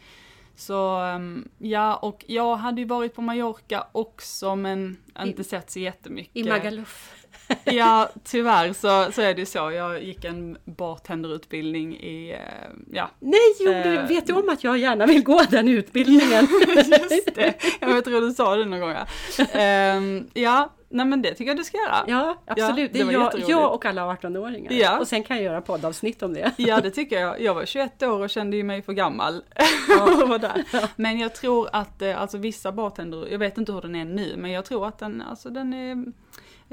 Så 0.59 0.95
ehm, 0.95 1.47
ja, 1.57 1.95
och 1.95 2.25
jag 2.27 2.55
hade 2.55 2.81
ju 2.81 2.87
varit 2.87 3.15
på 3.15 3.21
Mallorca 3.21 3.87
också 3.91 4.55
men 4.55 4.97
inte 5.23 5.43
sett 5.43 5.71
så 5.71 5.79
jättemycket. 5.79 6.37
I 6.37 6.43
Magaluf. 6.43 7.13
Ja, 7.63 8.09
tyvärr 8.23 8.73
så, 8.73 9.11
så 9.11 9.21
är 9.21 9.33
det 9.33 9.39
ju 9.39 9.45
så. 9.45 9.71
Jag 9.71 10.03
gick 10.03 10.25
en 10.25 10.57
bartenderutbildning 10.65 11.95
i, 11.95 12.31
eh, 12.31 12.69
ja, 12.91 13.09
Nej, 13.19 13.39
du? 13.59 13.71
Eh, 13.73 14.07
Vet 14.07 14.27
du 14.27 14.33
om 14.33 14.49
att 14.49 14.63
jag 14.63 14.77
gärna 14.77 15.05
vill 15.05 15.23
gå 15.23 15.41
den 15.49 15.67
utbildningen? 15.77 16.47
just 16.75 17.35
det. 17.35 17.53
Jag 17.79 18.05
tror 18.05 18.21
du 18.21 18.31
sa 18.31 18.55
det 18.55 18.65
någon 18.65 18.79
gång. 18.79 18.91
Ja, 18.91 19.05
Ehm, 19.53 20.27
ja 20.33 20.69
nej 20.89 21.05
men 21.05 21.22
det 21.22 21.29
tycker 21.34 21.46
jag 21.46 21.58
du 21.58 21.63
ska 21.63 21.77
göra. 21.77 22.03
Ja, 22.08 22.38
absolut. 22.46 22.93
det 22.93 23.00
det 23.00 23.01
är 23.01 23.05
var 23.05 23.13
jag, 23.13 23.50
jag 23.50 23.74
och 23.74 23.86
alla 23.86 24.15
18-åringar. 24.15 24.74
Ja. 24.74 25.00
Och 25.00 25.08
sen 25.08 25.24
kan 25.24 25.38
jag 25.38 25.46
göra 25.46 25.62
poddavsnitt 25.62 26.24
om 26.24 26.34
det. 26.34 26.51
Ja 26.58 26.81
det 26.81 26.91
tycker 26.91 27.19
jag. 27.19 27.41
Jag 27.41 27.53
var 27.53 27.65
21 27.65 28.03
år 28.03 28.19
och 28.19 28.29
kände 28.29 28.58
ju 28.58 28.63
mig 28.63 28.81
för 28.81 28.93
gammal. 28.93 29.43
Ja. 29.89 30.38
där. 30.41 30.65
Men 30.96 31.19
jag 31.19 31.36
tror 31.36 31.69
att 31.74 32.01
eh, 32.01 32.22
alltså 32.22 32.38
vissa 32.38 32.72
bartender, 32.72 33.27
jag 33.31 33.39
vet 33.39 33.58
inte 33.58 33.72
hur 33.72 33.81
den 33.81 33.96
är 33.96 34.05
nu, 34.05 34.34
men 34.38 34.51
jag 34.51 34.65
tror 34.65 34.88
att 34.88 34.98
den, 35.00 35.22
alltså 35.22 35.50
den 35.50 35.74
är 35.74 36.05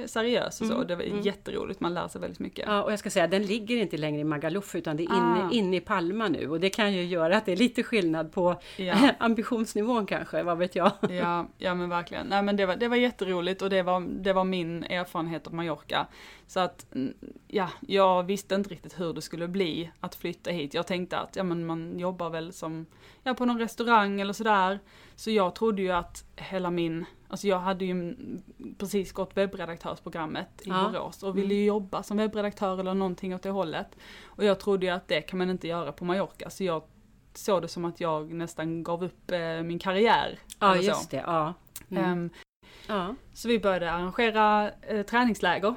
seriös 0.06 0.60
och 0.60 0.66
så. 0.66 0.74
Mm, 0.74 0.86
Det 0.86 0.96
var 0.96 1.02
mm. 1.02 1.20
jätteroligt, 1.20 1.80
man 1.80 1.94
lär 1.94 2.08
sig 2.08 2.20
väldigt 2.20 2.38
mycket. 2.40 2.64
Ja, 2.68 2.82
och 2.82 2.92
jag 2.92 2.98
ska 2.98 3.10
säga, 3.10 3.26
den 3.26 3.42
ligger 3.42 3.76
inte 3.76 3.96
längre 3.96 4.20
i 4.20 4.24
Magaluf 4.24 4.74
utan 4.74 4.96
det 4.96 5.02
är 5.02 5.16
inne, 5.16 5.44
Ah. 5.44 5.50
inne 5.52 5.76
i 5.76 5.80
Palma 5.80 6.28
nu. 6.28 6.48
Och 6.50 6.60
det 6.60 6.70
kan 6.70 6.92
ju 6.92 7.04
göra 7.04 7.36
att 7.36 7.46
det 7.46 7.52
är 7.52 7.56
lite 7.56 7.82
skillnad 7.82 8.32
på 8.32 8.56
Ja. 8.76 8.94
ambitionsnivån 9.18 10.06
kanske, 10.06 10.42
vad 10.42 10.58
vet 10.58 10.76
jag. 10.76 10.90
Ja, 11.10 11.46
ja 11.58 11.74
men 11.74 11.88
verkligen. 11.88 12.26
Nej 12.26 12.42
men 12.42 12.56
det 12.56 12.66
var, 12.66 12.76
det 12.76 12.88
var 12.88 12.96
jätteroligt 12.96 13.62
och 13.62 13.70
det 13.70 13.82
var, 13.82 14.05
det 14.06 14.32
var 14.32 14.44
min 14.44 14.84
erfarenhet 14.84 15.46
av 15.46 15.54
Mallorca. 15.54 16.06
Så 16.46 16.60
att, 16.60 16.94
mm, 16.94 17.14
ja, 17.48 17.68
jag 17.80 18.22
visste 18.22 18.54
inte 18.54 18.70
riktigt 18.70 19.00
hur 19.00 19.12
det 19.12 19.22
skulle 19.22 19.48
bli 19.48 19.90
att 20.00 20.14
flytta 20.14 20.50
hit. 20.50 20.74
Jag 20.74 20.86
tänkte 20.86 21.18
att, 21.18 21.36
ja 21.36 21.42
men 21.42 21.66
man 21.66 21.98
jobbar 21.98 22.30
väl 22.30 22.52
som, 22.52 22.86
ja 23.22 23.34
på 23.34 23.44
någon 23.44 23.58
restaurang 23.58 24.20
eller 24.20 24.32
sådär. 24.32 24.78
Så 25.16 25.30
jag 25.30 25.54
trodde 25.54 25.82
ju 25.82 25.90
att 25.90 26.24
hela 26.36 26.70
min, 26.70 27.04
alltså 27.28 27.46
jag 27.46 27.58
hade 27.58 27.84
ju 27.84 27.90
mm, 27.90 28.42
precis 28.78 29.12
gått 29.12 29.36
webbredaktörsprogrammet 29.36 30.62
i 30.62 30.68
Ja. 30.68 30.90
Borås 30.92 31.22
och 31.22 31.38
ville 31.38 31.54
ju 31.54 31.64
jobba 31.64 32.02
som 32.02 32.16
webbredaktör 32.16 32.80
eller 32.80 32.94
någonting 32.94 33.34
åt 33.34 33.42
det 33.42 33.50
hållet. 33.50 33.96
Och 34.24 34.44
jag 34.44 34.60
trodde 34.60 34.86
ju 34.86 34.92
att 34.92 35.08
det 35.08 35.20
kan 35.20 35.38
man 35.38 35.50
inte 35.50 35.68
göra 35.68 35.92
på 35.92 36.04
Mallorca. 36.04 36.50
Så 36.50 36.64
jag 36.64 36.82
såg 37.34 37.62
det 37.62 37.68
som 37.68 37.84
att 37.84 38.00
jag 38.00 38.32
nästan 38.32 38.82
gav 38.82 39.04
upp 39.04 39.30
eh, 39.30 39.62
min 39.62 39.78
karriär. 39.78 40.38
Ja, 40.58 40.74
så. 40.74 40.82
just 40.82 41.10
det. 41.10 41.24
Ja. 41.26 41.54
Mm. 41.88 42.04
Ehm, 42.04 42.30
ja. 42.86 43.14
så 43.32 43.48
vi 43.48 43.58
började 43.58 43.90
arrangera 43.92 44.70
eh, 44.82 45.02
träningsläger. 45.02 45.74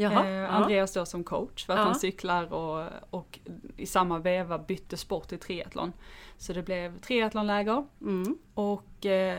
Jaha. 0.00 0.28
Eh. 0.28 0.54
Andreas 0.54 0.92
då 0.92 1.06
som 1.06 1.24
coach 1.24 1.66
för 1.66 1.72
att 1.72 1.78
Ja. 1.78 1.84
han 1.84 1.94
cyklar 1.94 2.52
och, 2.52 2.86
och 3.10 3.38
i 3.76 3.86
samma 3.86 4.18
veva 4.18 4.58
bytte 4.58 4.96
sport 4.96 5.28
till 5.28 5.38
triathlon. 5.38 5.92
Så 6.40 6.52
det 6.52 6.62
blev 6.62 6.98
triathlonläger 7.00 7.86
Mm. 8.00 8.38
och 8.54 9.06
eh, 9.06 9.38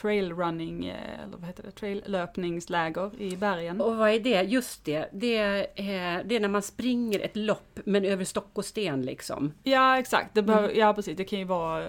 trailrunning, 0.00 0.86
eh, 0.86 1.20
eller 1.24 1.36
vad 1.36 1.46
heter 1.46 1.62
det, 1.62 1.70
traillöpningsläger 1.70 3.22
i 3.22 3.36
bergen. 3.36 3.80
Och 3.80 3.96
vad 3.96 4.10
är 4.10 4.20
det? 4.20 4.42
Just 4.42 4.84
det, 4.84 5.08
det 5.12 5.36
är, 5.36 6.24
det 6.24 6.36
är 6.36 6.40
när 6.40 6.48
man 6.48 6.62
springer 6.62 7.20
ett 7.20 7.36
lopp 7.36 7.78
men 7.84 8.04
över 8.04 8.24
stock 8.24 8.50
och 8.54 8.64
sten 8.64 9.02
liksom. 9.02 9.52
Ja 9.62 9.98
exakt, 9.98 10.34
det 10.34 10.40
Mm. 10.40 10.46
behöver, 10.46 10.74
ja 10.74 10.94
precis, 10.94 11.16
det 11.16 11.24
kan 11.24 11.38
ju 11.38 11.44
vara 11.44 11.82
eh, 11.84 11.88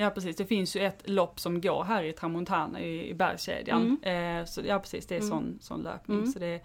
Ja 0.00 0.10
precis, 0.10 0.36
det 0.36 0.46
finns 0.46 0.76
ju 0.76 0.80
ett 0.80 1.08
lopp 1.08 1.40
som 1.40 1.60
går 1.60 1.84
här 1.84 2.02
i 2.02 2.12
Tramontana 2.12 2.80
i, 2.80 3.08
i 3.10 3.14
bergskedjan. 3.14 3.98
Eh, 4.02 4.44
så 4.44 4.60
ja 4.66 4.78
precis, 4.78 5.06
det 5.06 5.14
är 5.14 5.18
Mm. 5.20 5.30
sån, 5.30 5.58
sån 5.60 5.82
löpning. 5.82 6.18
Mm. 6.18 6.30
Så 6.32 6.38
det 6.38 6.60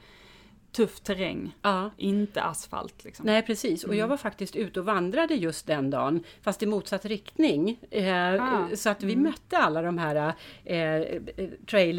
tuff 0.75 1.00
terräng, 1.00 1.55
Ja. 1.62 1.89
inte 1.98 2.41
asfalt 2.41 3.03
liksom. 3.03 3.25
Nej 3.25 3.41
precis, 3.41 3.84
och 3.84 3.89
Mm. 3.89 4.00
jag 4.00 4.08
var 4.08 4.17
faktiskt 4.17 4.55
ute 4.55 4.79
och 4.79 4.86
vandrade 4.86 5.36
just 5.36 5.67
den 5.67 5.89
dagen, 5.89 6.24
fast 6.41 6.63
i 6.63 6.65
motsatt 6.65 7.05
riktning. 7.05 7.79
Eh, 7.91 8.34
Ah, 8.44 8.67
Så 8.75 8.89
att 8.89 9.03
vi 9.03 9.13
mm. 9.13 9.24
mötte 9.24 9.58
alla 9.58 9.82
de 9.82 9.98
här 9.98 10.34
eh, 10.63 11.01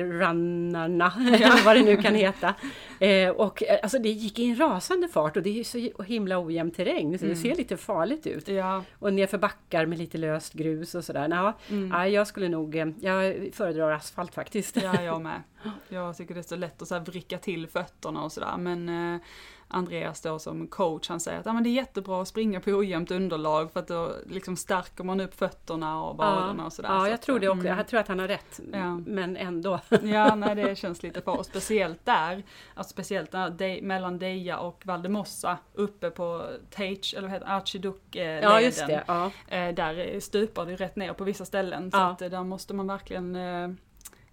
trailrunnarna, 0.01 1.13
eller 1.35 1.65
vad 1.65 1.77
det 1.77 1.83
nu 1.83 1.97
kan 1.97 2.15
heta. 2.15 2.55
Eh, 3.01 3.29
och 3.31 3.63
eh, 3.63 3.79
alltså 3.83 3.99
det 3.99 4.09
gick 4.09 4.39
i 4.39 4.45
en 4.51 4.57
rasande 4.57 5.09
fart 5.09 5.37
och 5.37 5.43
det 5.43 5.61
är 5.61 5.65
så 5.65 6.03
himla 6.03 6.39
ojämn 6.39 6.71
terräng, 6.71 7.19
så 7.19 7.25
det 7.25 7.31
Mm. 7.33 7.43
ser 7.43 7.55
lite 7.55 7.77
farligt 7.77 8.27
ut. 8.27 8.49
Ja, 8.49 8.85
Och 8.99 9.13
nerför 9.13 9.39
backar 9.39 9.87
med 9.87 9.99
lite 9.99 10.19
löst 10.19 10.53
grus 10.53 10.95
och 10.95 11.05
sådär. 11.05 11.29
Nå, 11.29 11.53
mm. 11.69 11.91
ja, 11.91 12.09
jag 12.09 12.27
skulle 12.27 12.49
nog, 12.49 12.77
eh, 12.77 12.87
jag 13.01 13.49
föredrar 13.53 13.91
asfalt 13.93 14.35
faktiskt. 14.35 14.77
ja 14.83 15.03
jag 15.03 15.21
med. 15.23 15.43
Jag 15.89 16.17
tycker 16.17 16.35
det 16.35 16.41
är 16.41 16.43
så 16.43 16.57
lätt 16.57 16.83
att 16.83 16.89
så 16.89 16.95
här 16.95 17.03
vricka 17.03 17.39
till 17.39 17.67
fötterna 17.69 18.23
och 18.25 18.33
sådär 18.33 18.57
men 18.57 19.15
eh, 19.15 19.21
Andreas 19.69 20.21
då 20.21 20.39
som 20.39 20.67
coach 20.67 21.09
han 21.09 21.21
säger 21.21 21.41
att 21.41 21.47
ja, 21.47 21.53
men 21.53 21.63
det 21.63 21.69
är 21.69 21.73
jättebra 21.73 22.23
att 22.23 22.29
springa 22.29 22.61
på 22.61 22.71
ojämnt 22.71 23.11
underlag 23.11 23.73
för 23.73 23.81
att 23.81 23.89
då 23.89 24.13
liksom 24.27 24.57
stärker 24.57 25.05
man 25.05 25.21
upp 25.21 25.35
fötterna 25.35 26.03
och 26.05 26.17
vaderna 26.17 26.67
och 26.67 26.73
sådär. 26.73 26.89
Ja, 26.93 27.01
Så 27.01 27.07
jag 27.07 27.15
att, 27.15 27.23
tror 27.23 27.39
det 27.41 27.49
också. 27.49 27.61
mm. 27.67 27.79
Jag 27.79 27.89
tror 27.89 28.01
att 28.01 28.09
han 28.09 28.19
har 28.19 28.29
rätt. 28.29 28.61
Ja. 28.73 28.97
Men 29.07 29.37
ändå. 29.37 29.81
Ja, 30.03 30.35
nej 30.35 30.55
det 30.55 30.79
känns 30.79 31.03
lite 31.03 31.21
för. 31.21 31.39
Och 31.39 31.47
speciellt 31.47 32.05
där, 32.05 32.43
alltså 32.75 32.93
speciellt 32.93 33.31
där, 33.33 33.51
de, 33.51 33.83
mellan 33.83 34.19
Deja 34.19 34.59
och 34.59 34.83
Valdemossa 34.85 35.59
uppe 35.75 36.11
på 36.11 36.47
Tage, 36.71 37.15
eller 37.17 37.29
vad 37.29 37.31
heter 37.31 37.47
Archiduk-leden. 37.57 38.43
Ja, 38.43 38.61
just 38.61 38.87
det. 38.87 39.05
Ja. 39.07 39.31
Eh, 39.49 39.75
där 39.75 40.21
stupar 40.21 40.67
det 40.67 40.77
rätt 40.77 40.97
ner 40.97 41.13
på 41.13 41.25
vissa 41.25 41.45
ställen. 41.45 41.91
Så 41.91 41.97
Ja. 41.99 42.11
att 42.11 42.23
eh, 42.23 42.29
där 42.31 42.43
måste 42.45 42.75
man 42.75 42.87
verkligen 42.87 43.37
eh, 43.37 43.69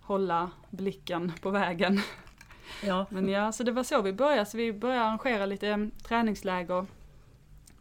hålla 0.03 0.51
blicken 0.69 1.31
på 1.41 1.49
vägen. 1.49 1.99
Ja. 2.83 3.05
Men 3.09 3.29
ja, 3.29 3.51
så 3.51 3.63
det 3.63 3.71
var 3.71 3.83
så 3.83 4.01
vi 4.01 4.13
började. 4.13 4.45
Så 4.45 4.57
vi 4.57 4.73
började 4.73 5.01
arrangera 5.01 5.45
lite 5.45 5.67
eh, 5.67 5.77
träningsläger. 6.07 6.85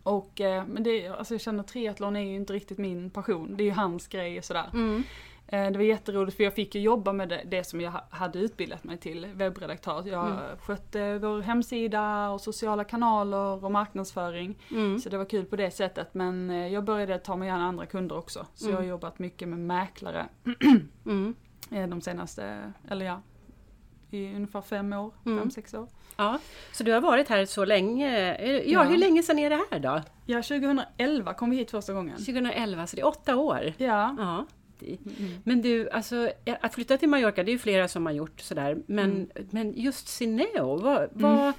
Och, 0.03 0.41
eh, 0.41 0.67
men 0.67 0.83
det, 0.83 1.09
alltså 1.09 1.35
jag 1.35 1.41
känner 1.41 1.61
att 1.61 1.69
triathlon 1.69 2.17
är 2.17 2.21
ju 2.21 2.35
inte 2.35 2.53
riktigt 2.53 2.79
min 2.79 3.11
passion. 3.11 3.57
Det 3.57 3.63
är 3.63 3.67
ju 3.67 3.71
hans 3.73 4.07
grej 4.09 4.39
och 4.39 4.45
sådär. 4.45 4.71
Mm. 4.73 5.03
Eh, 5.47 5.71
Det 5.71 5.79
var 5.79 5.85
jätteroligt 5.85 6.37
för 6.37 6.45
jag 6.45 6.55
fick 6.55 6.75
ju 6.75 6.81
jobba 6.81 7.13
med 7.13 7.29
det, 7.29 7.43
det 7.47 7.65
som 7.65 7.81
jag 7.81 7.91
ha- 7.91 8.05
hade 8.11 8.39
utbildat 8.39 8.85
mig 8.85 8.99
till, 8.99 9.27
webbredaktör. 9.27 10.03
Jag 10.07 10.27
Mm. 10.27 10.39
skötte 10.61 11.19
vår 11.19 11.41
hemsida 11.41 12.31
och 12.31 12.41
sociala 12.41 12.85
kanaler 12.85 13.65
och 13.65 13.73
marknadsföring. 13.73 14.59
Mm. 14.71 14.99
Så 14.99 15.09
det 15.09 15.19
var 15.19 15.25
kul 15.25 15.45
på 15.45 15.57
det 15.57 15.71
sättet 15.71 16.15
men 16.15 16.51
jag 16.73 16.85
började 16.85 17.19
ta 17.19 17.37
mig 17.37 17.49
an 17.51 17.61
andra 17.61 17.87
kunder 17.87 18.17
också. 18.19 18.47
Så 18.55 18.65
Mm. 18.65 18.75
jag 18.75 18.83
har 18.83 18.89
jobbat 18.89 19.19
mycket 19.19 19.49
med 19.49 19.59
mäklare 19.59 20.27
Mm. 21.07 21.35
De 21.73 22.01
senaste, 22.01 22.73
eller 22.91 23.07
ja, 23.07 23.21
i 24.11 24.35
ungefär 24.35 24.61
fem 24.63 24.93
år, 24.93 25.13
Mm. 25.27 25.39
fem, 25.39 25.51
sex 25.51 25.75
år. 25.75 25.89
Ja, 26.17 26.39
så 26.73 26.85
du 26.85 26.93
har 26.93 27.01
varit 27.01 27.29
här 27.29 27.47
så 27.47 27.65
länge. 27.65 28.35
Eh, 28.37 28.53
Ja, 28.57 28.63
Ja. 28.67 28.83
hur 28.83 28.97
länge 28.99 29.23
sedan 29.23 29.39
är 29.39 29.51
det 29.51 29.61
här 29.71 29.79
då? 29.79 30.03
Ja, 30.27 30.43
2011 30.43 31.35
kom 31.35 31.51
vi 31.51 31.57
hit 31.57 31.71
första 31.71 31.93
gången. 31.93 32.17
2011, 32.17 32.87
så 32.87 32.97
det 32.97 33.03
är 33.03 33.07
åtta 33.07 33.37
år. 33.37 33.73
Ja. 33.77 34.17
Ja. 34.19 34.47
Mm. 34.87 35.33
Men 35.45 35.63
du, 35.63 35.91
alltså 35.91 36.31
att 36.61 36.75
flytta 36.75 36.99
till 36.99 37.09
Mallorca, 37.09 37.43
det 37.45 37.51
är 37.51 37.53
ju 37.53 37.59
flera 37.59 37.89
som 37.89 38.07
har 38.07 38.13
gjort 38.13 38.41
sådär. 38.41 38.79
Men, 38.87 39.11
Mm. 39.11 39.29
men 39.51 39.73
just 39.77 40.09
Sineo, 40.09 40.77
vad, 40.77 41.09
vad, 41.13 41.53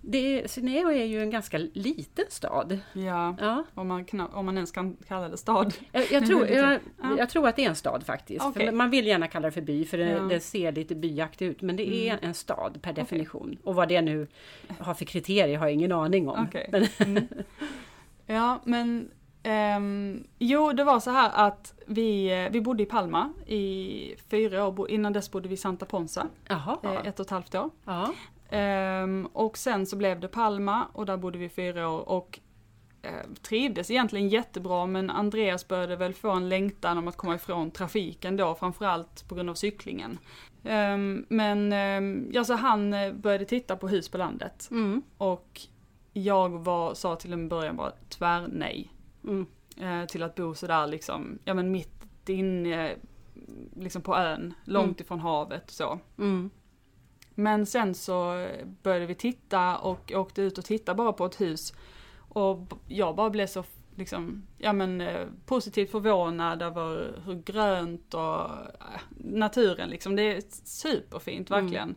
det, 0.00 0.50
Sineo 0.50 0.90
är 0.90 1.04
ju 1.04 1.22
en 1.22 1.30
ganska 1.30 1.58
liten 1.58 2.24
stad. 2.28 2.78
Ja, 2.92 3.36
Ja, 3.40 3.64
om 3.74 3.88
man, 3.88 4.04
kna- 4.06 4.32
om 4.32 4.46
man 4.46 4.54
ens 4.56 4.72
kan 4.72 4.96
kalla 5.08 5.28
det 5.28 5.36
stad. 5.36 5.74
jag, 5.92 6.12
jag, 6.12 6.26
tror, 6.26 6.46
jag, 6.48 6.78
Ja. 7.02 7.14
jag 7.18 7.28
tror 7.30 7.48
att 7.48 7.56
det 7.56 7.64
är 7.64 7.68
en 7.68 7.74
stad 7.76 8.02
faktiskt. 8.06 8.52
För 8.54 8.72
man 8.72 8.90
vill 8.90 9.06
gärna 9.06 9.28
kalla 9.28 9.48
det 9.48 9.52
för 9.52 9.60
by, 9.60 9.84
för 9.84 9.98
det, 9.98 10.08
Ja. 10.10 10.22
det 10.22 10.40
ser 10.40 10.72
lite 10.72 10.94
byaktigt 10.94 11.42
ut. 11.50 11.62
Men 11.62 11.76
det 11.76 11.88
är 11.94 12.12
Mm. 12.12 12.24
en 12.28 12.34
stad 12.34 12.78
per 12.82 12.92
definition. 12.92 13.56
Och 13.64 13.74
vad 13.74 13.88
det 13.88 14.00
nu 14.02 14.26
har 14.78 14.94
för 14.94 15.04
kriterier 15.04 15.58
har 15.58 15.66
jag 15.66 15.74
ingen 15.74 15.92
aning 15.92 16.28
om. 16.28 16.46
Okej. 16.48 16.68
Men, 16.72 16.86
Mm. 16.98 17.28
Ja, 18.26 18.60
men 18.64 19.10
ehm, 19.42 20.24
jo, 20.38 20.72
det 20.72 20.84
var 20.84 21.00
så 21.00 21.10
här 21.10 21.30
att 21.46 21.74
vi, 21.86 22.30
eh, 22.44 22.52
vi 22.52 22.60
bodde 22.60 22.82
i 22.82 22.86
Palma 22.86 23.32
i 23.46 24.14
fyra 24.30 24.66
år. 24.66 24.90
Innan 24.90 25.12
dess 25.12 25.30
bodde 25.30 25.48
vi 25.48 25.54
i 25.54 25.56
Santa 25.56 25.86
Ponsa, 25.86 26.26
jaha. 26.48 26.76
eh, 26.82 27.06
ett 27.08 27.20
och 27.20 27.26
ett 27.26 27.30
halvt 27.30 27.54
år. 27.54 27.70
Ja. 27.84 28.12
Ehm, 28.50 29.28
och 29.32 29.58
sen 29.58 29.86
så 29.86 29.96
blev 29.96 30.20
det 30.20 30.28
Palma 30.28 30.86
och 30.92 31.06
där 31.06 31.16
bodde 31.16 31.38
vi 31.38 31.48
fyra 31.48 31.88
år 31.88 32.08
och 32.08 32.40
eh, 33.02 33.30
trivdes 33.42 33.90
egentligen 33.90 34.28
jättebra 34.28 34.86
men 34.86 35.10
Andreas 35.10 35.68
började 35.68 35.96
väl 35.96 36.14
få 36.14 36.30
en 36.30 36.48
längtan 36.48 36.98
om 36.98 37.08
att 37.08 37.16
komma 37.16 37.34
ifrån 37.34 37.70
trafiken 37.70 38.36
då, 38.36 38.54
framförallt 38.54 39.28
på 39.28 39.34
grund 39.34 39.50
av 39.50 39.54
cyklingen. 39.54 40.18
Ehm, 40.64 41.26
men 41.28 41.72
um, 41.72 42.28
ja, 42.32 42.44
så 42.44 42.54
han 42.54 42.92
eh, 42.94 43.12
började 43.12 43.44
titta 43.44 43.76
på 43.76 43.88
hus 43.88 44.08
på 44.08 44.18
landet 44.18 44.68
Mm. 44.70 45.02
och 45.18 45.60
jag 46.12 46.48
var, 46.64 46.94
sa 46.94 47.16
till 47.16 47.32
en 47.32 47.48
början 47.48 47.76
bara 47.76 47.92
tvär 48.08 48.48
nej 48.52 48.90
Mm. 49.24 49.46
eh, 49.76 50.06
till 50.06 50.22
att 50.22 50.34
bo 50.34 50.54
sådär 50.54 50.86
liksom, 50.86 51.38
ja 51.44 51.54
men 51.54 51.70
mitt 51.70 52.28
inne, 52.28 52.94
liksom 53.76 54.02
på 54.02 54.16
ön, 54.16 54.54
långt 54.64 54.86
Mm. 55.00 55.04
ifrån 55.04 55.20
havet 55.20 55.64
och 55.64 55.70
så. 55.70 55.98
Mm. 56.18 56.50
Men 57.40 57.66
sen 57.66 57.94
så 57.94 58.48
började 58.82 59.06
vi 59.06 59.14
titta 59.14 59.78
och 59.78 60.12
åkte 60.14 60.42
ut 60.42 60.58
och 60.58 60.64
tittade 60.64 60.96
bara 60.96 61.12
på 61.12 61.26
ett 61.26 61.40
hus. 61.40 61.72
Och 62.28 62.72
jag 62.86 63.14
bara 63.16 63.30
blev 63.30 63.46
så 63.46 63.64
liksom, 63.96 64.42
ja 64.58 64.72
men 64.72 65.00
eh, 65.00 65.26
positivt 65.46 65.90
förvånad 65.90 66.62
över 66.62 67.20
hur 67.26 67.34
grönt 67.42 68.14
och 68.14 68.40
eh, 68.40 69.00
naturen 69.18 69.88
liksom. 69.90 70.16
Det 70.16 70.22
är 70.22 70.42
superfint 70.64 71.50
Mm. 71.50 71.64
verkligen. 71.64 71.94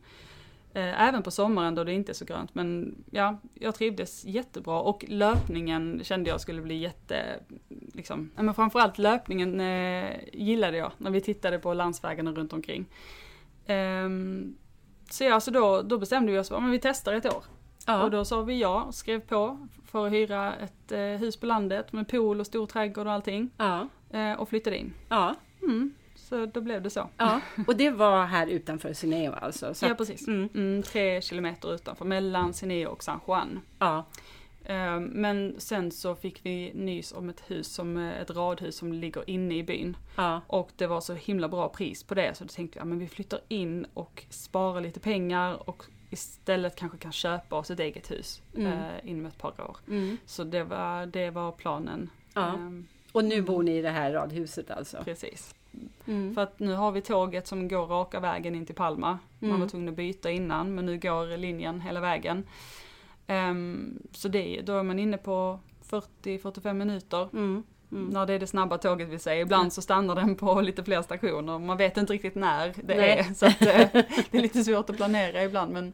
Eh, 0.73 1.07
Även 1.07 1.23
på 1.23 1.31
sommaren 1.31 1.75
då 1.75 1.83
det 1.83 1.93
inte 1.93 2.11
är 2.11 2.13
så 2.13 2.25
grönt. 2.25 2.55
Men 2.55 2.95
ja, 3.11 3.37
jag 3.53 3.75
trivdes 3.75 4.25
jättebra 4.25 4.79
och 4.81 5.05
löpningen 5.07 6.01
kände 6.03 6.29
jag 6.29 6.41
skulle 6.41 6.61
bli 6.61 6.75
jätte, 6.77 7.39
liksom, 7.93 8.31
ja, 8.35 8.43
men 8.43 8.53
framförallt 8.53 8.97
löpningen 8.97 9.59
eh, 9.59 10.15
gillade 10.33 10.77
jag 10.77 10.91
när 10.97 11.11
vi 11.11 11.21
tittade 11.21 11.59
på 11.59 11.73
landsvägarna 11.73 12.31
runt 12.31 12.53
omkring. 12.53 12.85
Ehm, 13.65 14.55
så 15.13 15.23
ja, 15.23 15.39
så 15.39 15.51
då, 15.51 15.81
då 15.81 15.97
bestämde 15.97 16.31
vi 16.31 16.39
oss 16.39 16.49
för 16.49 16.55
att 16.55 16.71
vi 16.71 16.79
testar 16.79 17.13
ett 17.13 17.25
år. 17.25 17.43
Ja. 17.87 18.03
Och 18.03 18.11
då 18.11 18.25
sa 18.25 18.41
vi 18.41 18.59
ja, 18.59 18.91
skrev 18.91 19.19
på 19.19 19.67
för 19.85 20.07
att 20.07 20.13
hyra 20.13 20.55
ett 20.55 20.91
eh, 20.91 20.99
hus 20.99 21.37
på 21.37 21.45
landet 21.45 21.93
med 21.93 22.07
pool 22.07 22.39
och 22.39 22.45
stor 22.47 22.67
trädgård 22.67 23.07
och 23.07 23.13
allting. 23.13 23.49
Ja. 23.57 23.87
Eh, 24.09 24.33
och 24.33 24.49
flyttade 24.49 24.77
in. 24.77 24.93
Ja. 25.09 25.35
Mm, 25.61 25.93
så 26.15 26.45
då 26.45 26.61
blev 26.61 26.81
det 26.81 26.89
så. 26.89 27.09
ja. 27.17 27.41
Och 27.67 27.75
det 27.75 27.89
var 27.89 28.25
här 28.25 28.47
utanför 28.47 28.93
Sineo 28.93 29.33
alltså? 29.33 29.73
Så 29.73 29.85
ja, 29.85 29.95
precis. 29.95 30.27
Mm. 30.27 30.49
Mm, 30.55 30.83
tre 30.83 31.21
kilometer 31.21 31.73
utanför, 31.75 32.05
mellan 32.05 32.53
Sineo 32.53 32.89
och 32.89 33.03
San 33.03 33.19
Juan. 33.27 33.59
Ja. 33.79 34.05
Eh, 34.65 34.99
Men 34.99 35.55
sen 35.57 35.91
så 35.91 36.15
fick 36.15 36.45
vi 36.45 36.71
nys 36.75 37.13
om 37.13 37.29
ett 37.29 37.43
hus, 37.47 37.67
som, 37.73 37.97
eh, 37.97 38.21
ett 38.21 38.29
radhus 38.29 38.75
som 38.75 38.93
ligger 38.93 39.29
inne 39.29 39.55
i 39.57 39.63
byn. 39.63 39.97
Ja. 40.15 40.41
Och 40.47 40.69
det 40.75 40.87
var 40.87 41.01
så 41.01 41.13
himla 41.13 41.47
bra 41.47 41.69
pris 41.69 42.03
på 42.03 42.13
det 42.15 42.37
så 42.37 42.43
då 42.43 42.47
tänkte 42.47 42.79
vi, 42.79 42.85
men 42.85 42.99
vi 42.99 43.07
flyttar 43.07 43.39
in 43.47 43.85
och 43.93 44.23
sparar 44.29 44.81
lite 44.81 44.99
pengar 44.99 45.69
och 45.69 45.83
istället 46.09 46.75
kanske 46.75 46.97
kan 46.97 47.11
köpa 47.11 47.55
oss 47.55 47.71
ett 47.71 47.79
eget 47.79 48.11
hus 48.11 48.41
Mm. 48.55 48.67
eh, 48.71 49.09
inom 49.09 49.25
ett 49.25 49.37
par 49.37 49.61
år. 49.61 49.77
Mm. 49.87 50.17
Så 50.25 50.43
det 50.43 50.63
var, 50.63 51.05
det 51.05 51.29
var 51.29 51.51
planen. 51.51 52.09
Ja. 52.33 52.47
Ehm, 52.53 52.87
Och 53.11 53.25
nu 53.25 53.41
bor 53.41 53.63
ni 53.63 53.77
i 53.77 53.81
det 53.81 53.89
här 53.89 54.11
radhuset 54.13 54.71
alltså? 54.71 55.03
precis. 55.03 55.55
Mm. 56.07 56.33
För 56.35 56.41
att 56.41 56.59
nu 56.59 56.73
har 56.73 56.91
vi 56.91 57.01
tåget 57.01 57.47
som 57.47 57.67
går 57.67 57.85
raka 57.85 58.19
vägen 58.19 58.55
in 58.55 58.65
till 58.65 58.75
Palma. 58.75 59.19
Man 59.39 59.49
Mm. 59.49 59.61
var 59.61 59.67
tvungen 59.67 59.89
att 59.89 59.95
byta 59.95 60.31
innan 60.31 60.75
men 60.75 60.85
nu 60.85 60.97
går 60.99 61.37
linjen 61.37 61.81
hela 61.81 61.99
vägen. 61.99 62.43
Ehm, 63.27 63.99
så 64.11 64.27
det, 64.27 64.61
då 64.61 64.77
är 64.77 64.83
man 64.83 64.99
inne 64.99 65.17
på 65.17 65.59
40-45 65.89 66.73
minuter. 66.73 67.29
Mm. 67.33 67.63
Mm. 67.91 68.09
När 68.09 68.25
det 68.25 68.33
är 68.33 68.39
det 68.39 68.47
snabba 68.47 68.77
tåget 68.77 69.09
vi 69.09 69.19
säger. 69.19 69.41
Ibland 69.41 69.73
så 69.73 69.81
stannar 69.81 70.15
den 70.15 70.35
på 70.35 70.61
lite 70.61 70.83
fler 70.83 71.01
stationer. 71.01 71.59
Man 71.59 71.77
vet 71.77 71.97
inte 71.97 72.13
riktigt 72.13 72.35
när 72.35 72.73
det 72.83 72.95
Nej. 72.95 73.19
är. 73.19 73.33
Så 73.33 73.45
att, 73.45 73.61
eh, 73.61 73.87
det 74.31 74.37
är 74.37 74.41
lite 74.41 74.63
svårt 74.63 74.89
att 74.89 74.95
planera 74.95 75.43
ibland. 75.43 75.73
Men 75.73 75.93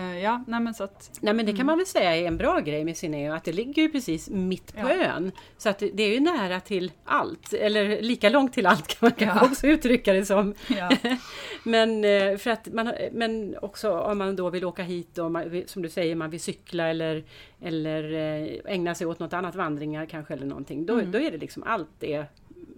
ja, 0.00 0.44
nej 0.46 0.60
men 0.60 0.74
så 0.74 0.84
att. 0.84 1.18
Nej 1.22 1.34
men 1.34 1.46
det 1.46 1.52
kan 1.56 1.66
man 1.66 1.78
väl 1.78 1.86
säga 1.86 2.16
är 2.16 2.26
en 2.26 2.36
bra 2.36 2.60
grej 2.60 2.84
med 2.84 2.96
Sineo, 2.96 3.32
att 3.32 3.44
det 3.44 3.52
ligger 3.52 3.82
ju 3.82 3.88
precis 3.92 4.30
mitt 4.30 4.72
på 4.74 4.88
Ja. 4.88 4.94
ön. 4.94 5.32
Så 5.58 5.68
att 5.68 5.78
det 5.78 6.02
är 6.02 6.14
ju 6.14 6.20
nära 6.20 6.60
till 6.60 6.92
allt, 7.04 7.52
eller 7.52 8.02
lika 8.02 8.28
långt 8.28 8.52
till 8.52 8.66
allt 8.66 8.88
kan 8.88 9.28
man 9.28 9.38
Ja. 9.40 9.44
också 9.46 9.66
uttrycka 9.66 10.12
det 10.12 10.24
som. 10.24 10.54
Ja. 10.68 10.90
Men, 11.64 12.04
eh, 12.04 12.36
för 12.36 12.50
att 12.50 12.72
man, 12.72 12.92
men 13.12 13.56
också 13.62 13.92
om 13.98 14.18
man 14.18 14.36
då 14.36 14.50
vill 14.50 14.64
åka 14.64 14.82
hit 14.82 15.18
och 15.18 15.30
man, 15.30 15.62
som 15.66 15.82
du 15.82 15.88
säger, 15.88 16.14
man 16.14 16.30
vill 16.30 16.40
cykla 16.40 16.88
eller, 16.88 17.24
eller 17.60 18.12
eh, 18.12 18.72
ägna 18.74 18.94
sig 18.94 19.06
åt 19.06 19.18
något 19.18 19.32
annat, 19.32 19.54
vandringar 19.54 20.06
kanske 20.06 20.34
eller 20.34 20.46
någonting. 20.46 20.86
Då, 20.86 20.92
Mm. 20.92 21.10
då 21.12 21.18
är 21.18 21.30
det 21.30 21.38
liksom 21.38 21.62
allt 21.62 21.90
det. 21.98 22.24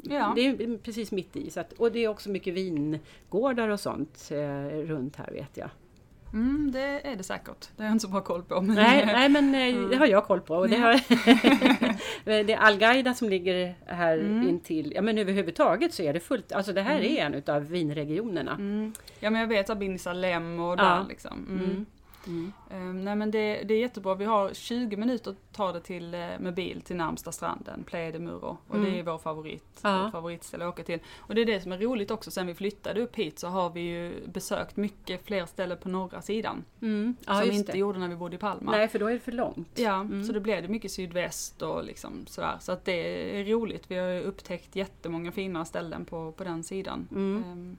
Ja. 0.02 0.33
Det 0.37 0.47
är 0.47 0.78
precis 0.78 1.12
mitt 1.12 1.37
i. 1.37 1.50
Så 1.50 1.61
att, 1.61 1.73
och 1.73 1.92
det 1.92 2.04
är 2.04 2.09
också 2.09 2.30
mycket 2.30 2.54
vingårdar 2.54 3.68
och 3.68 3.80
sånt 3.80 4.28
eh, 4.33 4.78
runt 4.78 5.16
här 5.16 5.30
vet 5.33 5.56
jag. 5.56 5.71
Mm, 6.35 6.71
det 6.73 6.81
är 7.07 7.17
det 7.17 7.23
säkert. 7.23 7.69
Det 7.76 7.83
har 7.83 7.88
jag 7.88 7.95
inte 7.95 8.03
så 8.03 8.09
bra 8.09 8.21
koll 8.21 8.43
på. 8.43 8.61
Men 8.61 8.75
Nej, 8.76 9.07
nej 9.07 9.29
men 9.29 9.55
eh, 9.55 9.88
det 9.91 9.97
har 9.97 10.07
jag 10.07 10.25
koll 10.25 10.41
på. 10.41 10.55
Och 10.57 10.69
det, 10.69 10.76
har, 10.76 10.93
det 12.45 12.53
är 12.53 12.57
Algaida 12.59 13.14
som 13.14 13.29
ligger 13.29 13.75
här 13.87 14.19
Mm. 14.19 14.49
intill. 14.49 14.93
Ja 14.97 15.03
men 15.03 15.19
överhuvudtaget 15.19 15.95
så 15.95 16.03
är 16.03 16.12
det 16.12 16.21
fullt. 16.21 16.53
Alltså 16.53 16.73
det 16.73 16.83
här 16.83 17.00
är 17.00 17.25
en 17.26 17.35
utav 17.35 17.64
vinregionerna. 17.69 18.53
Mm. 18.53 18.93
Ja 19.21 19.31
men 19.31 19.41
jag 19.41 19.49
vet 19.49 19.71
att 19.71 19.79
Bin 19.79 19.99
Salem 19.99 20.61
och 20.61 20.73
Ja. 20.79 20.83
där 20.85 21.05
liksom. 21.09 21.87
Mm. 22.26 22.52
Ehm, 22.71 23.04
nej 23.04 23.16
men 23.16 23.31
det, 23.31 23.62
det 23.64 23.75
är 23.75 23.78
jättebra. 23.81 24.14
Vi 24.14 24.25
har 24.25 24.54
20 24.54 24.97
minuter 24.97 25.35
tar 25.52 25.73
det 25.73 25.81
till, 25.81 26.14
eh, 26.14 26.21
med 26.40 26.54
bil 26.54 26.81
till 26.81 26.97
närmsta 26.97 27.33
stranden, 27.33 27.85
Playa 27.85 28.12
de 28.12 28.19
Muro. 28.19 28.59
Och 28.69 28.75
Mm. 28.75 28.90
det 28.93 28.99
är 28.99 29.02
vår 29.02 29.19
favorit, 29.19 29.81
Ja. 29.83 30.02
vårt 30.02 30.12
favoritställe 30.12 30.64
att 30.64 30.69
åka 30.75 30.83
till. 30.83 30.99
Och 31.16 31.34
det 31.34 31.41
är 31.41 31.47
det 31.47 31.60
som 31.60 31.73
är 31.73 31.78
roligt 31.78 32.10
också, 32.10 32.30
sen 32.30 32.47
vi 32.47 32.54
flyttade 32.54 33.00
upp 33.02 33.17
hit 33.17 33.39
så 33.39 33.49
har 33.49 33.71
vi 33.71 33.80
ju 33.80 34.26
besökt 34.26 34.76
mycket 34.76 35.26
fler 35.26 35.47
ställen 35.47 35.78
på 35.82 35.89
norra 35.89 36.23
sidan. 36.23 36.65
Mm. 36.82 37.17
Ja, 37.26 37.41
som 37.41 37.49
vi 37.50 37.56
inte 37.56 37.73
det. 37.73 37.78
gjorde 37.78 37.99
när 37.99 38.08
vi 38.08 38.17
bodde 38.17 38.37
i 38.37 38.39
Palma. 38.39 38.71
Nej 38.71 38.89
för 38.89 38.99
då 38.99 39.06
är 39.06 39.13
det 39.13 39.21
för 39.21 39.32
långt. 39.32 39.69
Ja, 39.75 40.00
Mm. 40.00 40.25
så 40.25 40.32
det 40.32 40.41
blev 40.41 40.63
det 40.63 40.69
mycket 40.69 40.91
sydväst 40.91 41.63
och 41.63 41.84
liksom 41.84 42.26
sådär. 42.26 42.56
Så 42.60 42.73
att 42.73 42.84
det 42.84 43.41
är 43.41 43.45
roligt. 43.45 43.84
Vi 43.91 43.97
har 43.97 44.21
upptäckt 44.21 44.76
jättemånga 44.76 45.32
fina 45.32 45.65
ställen 45.65 46.04
på, 46.04 46.32
på 46.32 46.45
den 46.45 46.63
sidan. 46.63 47.08
Mm. 47.10 47.76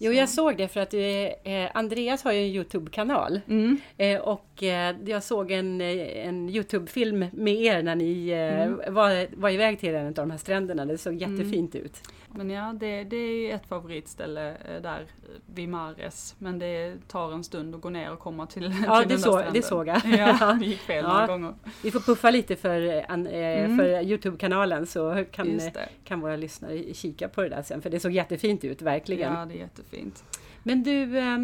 Jo 0.00 0.12
jag 0.12 0.28
såg 0.28 0.56
det 0.56 0.68
för 0.68 0.80
att 0.80 0.94
eh, 0.94 1.70
Andreas 1.74 2.22
har 2.24 2.32
ju 2.32 2.38
en 2.40 2.46
Youtube-kanal. 2.46 3.40
Mm. 3.48 3.76
Eh, 3.96 4.18
och 4.20 4.62
eh, 4.62 4.96
jag 5.06 5.22
såg 5.22 5.50
en, 5.50 5.80
eh, 5.80 6.26
en 6.28 6.48
Youtube-film 6.48 7.26
med 7.32 7.54
er 7.54 7.82
när 7.82 7.94
ni 7.96 8.28
eh, 8.28 8.38
Mm. 8.62 8.94
var, 8.94 9.26
var 9.40 9.50
iväg 9.50 9.80
till 9.80 9.94
en 9.94 10.06
av 10.06 10.12
de 10.12 10.30
här 10.30 10.38
stränderna. 10.38 10.84
Det 10.84 10.98
såg 10.98 11.14
jättefint 11.22 11.74
ut. 11.74 11.96
Men 12.34 12.50
ja, 12.50 12.74
det, 12.80 13.04
det 13.04 13.16
är 13.50 13.54
ett 13.54 13.66
favoritställe 13.66 14.50
eh, 14.50 14.82
där 14.82 15.06
vid 15.54 15.68
Mares. 15.68 16.34
Men 16.38 16.58
det 16.58 16.94
tar 17.08 17.32
en 17.32 17.44
stund 17.44 17.74
att 17.74 17.80
gå 17.80 17.90
ner 17.90 18.12
och 18.12 18.18
komma 18.18 18.46
till, 18.46 18.62
Ja 18.86 19.00
till 19.00 19.08
det, 19.08 19.14
den 19.14 19.16
där 19.16 19.16
så, 19.16 19.32
stranden. 19.32 19.52
det 19.52 19.62
såg 19.62 19.88
jag. 19.88 20.00
Ja, 20.40 20.56
det 20.60 20.66
gick 20.66 20.78
fel 20.78 21.04
Ja. 21.04 21.12
några 21.12 21.26
gånger. 21.26 21.54
Vi 21.82 21.90
får 21.90 22.00
puffa 22.00 22.30
lite 22.30 22.56
för, 22.56 22.80
eh, 22.80 22.96
eh, 22.96 23.64
Mm. 23.64 23.76
för 23.78 24.02
Youtube-kanalen 24.02 24.86
så 24.86 25.24
kan, 25.32 25.60
kan 26.04 26.20
våra 26.20 26.36
lyssnare 26.36 26.94
kika 26.94 27.28
på 27.28 27.42
det 27.42 27.48
där 27.48 27.62
sen. 27.62 27.82
För 27.82 27.90
det 27.90 28.00
såg 28.00 28.12
jättefint 28.12 28.64
ut, 28.64 28.82
verkligen. 28.82 29.32
Ja, 29.34 29.44
det 29.44 29.54
är 29.54 29.58
jättefint. 29.58 30.24
Men 30.62 30.82
du, 30.82 31.18
eh, 31.18 31.34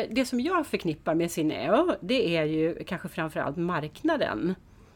eh, 0.00 0.06
det 0.10 0.24
som 0.24 0.40
jag 0.40 0.66
förknippar 0.66 1.14
med 1.14 1.30
Sineo, 1.30 1.94
det 2.00 2.36
är 2.36 2.44
ju 2.44 2.84
kanske 2.86 3.08
framförallt 3.08 3.56
marknaden. 3.56 4.54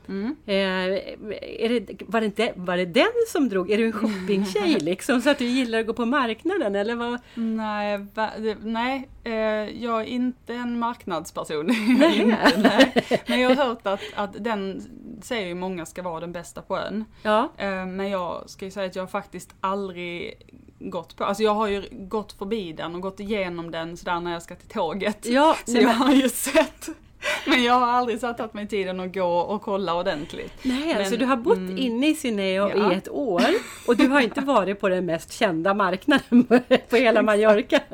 Mm. 0.08 0.36
Eh, 0.46 0.54
är 0.54 1.68
det, 1.68 2.02
var, 2.06 2.20
det 2.20 2.26
inte, 2.26 2.52
var 2.56 2.76
det 2.76 2.86
den 2.86 3.12
som 3.28 3.48
drog? 3.48 3.70
Är 3.70 3.78
du 3.78 3.86
en 3.86 3.92
shoppingtjej 3.92 4.78
liksom? 4.80 5.20
Så 5.20 5.30
att 5.30 5.38
du 5.38 5.44
gillar 5.44 5.78
att 5.80 5.86
gå 5.86 5.92
på 5.92 6.04
marknaden 6.06 6.74
eller 6.74 6.94
vad? 6.94 7.18
Nej, 7.34 8.06
va, 8.14 8.30
det, 8.38 8.56
nej 8.62 9.08
eh, 9.24 9.32
jag 9.84 10.00
är 10.00 10.04
inte 10.04 10.54
en 10.54 10.78
marknadsperson. 10.78 11.70
Inte, 12.14 12.52
nej. 12.56 13.04
Men 13.26 13.40
jag 13.40 13.48
har 13.54 13.66
hört 13.66 13.86
att, 13.86 14.00
att 14.14 14.44
den 14.44 14.82
säger 15.22 15.46
ju 15.46 15.54
många 15.54 15.86
ska 15.86 16.02
vara 16.02 16.20
den 16.20 16.32
bästa 16.32 16.62
på 16.62 16.78
ön. 16.78 17.04
Ja, 17.22 17.48
Eh, 17.56 17.86
Men 17.86 18.10
jag 18.10 18.50
ska 18.50 18.64
ju 18.64 18.70
säga 18.70 18.86
att 18.86 18.96
jag 18.96 19.10
faktiskt 19.10 19.54
aldrig 19.60 20.34
gått 20.78 21.16
på, 21.16 21.24
alltså 21.24 21.42
jag 21.42 21.54
har 21.54 21.66
ju 21.68 21.82
gått 21.90 22.32
förbi 22.32 22.72
den 22.72 22.94
och 22.94 23.00
gått 23.00 23.20
igenom 23.20 23.70
den 23.70 23.96
sådär 23.96 24.20
när 24.20 24.32
jag 24.32 24.42
ska 24.42 24.54
till 24.54 24.68
tåget. 24.68 25.26
ja 25.26 25.56
Så 25.64 25.76
jag 25.78 25.88
har 25.88 26.12
ju 26.12 26.28
sett. 26.28 26.88
Men 27.46 27.62
jag 27.64 27.74
har 27.74 27.86
aldrig 27.86 28.20
satt 28.20 28.38
tagit 28.38 28.54
mig 28.54 28.68
tiden 28.68 29.00
att 29.00 29.14
gå 29.14 29.24
och 29.38 29.62
kolla 29.62 29.94
ordentligt. 29.94 30.52
nej 30.62 30.94
alltså 30.94 31.10
men- 31.10 31.18
du 31.20 31.24
har 31.26 31.36
bott 31.36 31.56
mm. 31.56 31.78
inne 31.78 32.08
i 32.08 32.14
Sineo 32.14 32.70
Ja. 32.76 32.92
i 32.92 32.94
ett 32.96 33.08
år 33.08 33.42
och 33.86 33.96
du 33.96 34.08
har 34.08 34.20
inte 34.20 34.40
varit 34.40 34.80
på 34.80 34.88
den 34.88 35.06
mest 35.06 35.32
kända 35.32 35.74
marknaden 35.74 36.44
på 36.88 36.96
hela 36.96 37.22
Mallorca. 37.22 37.80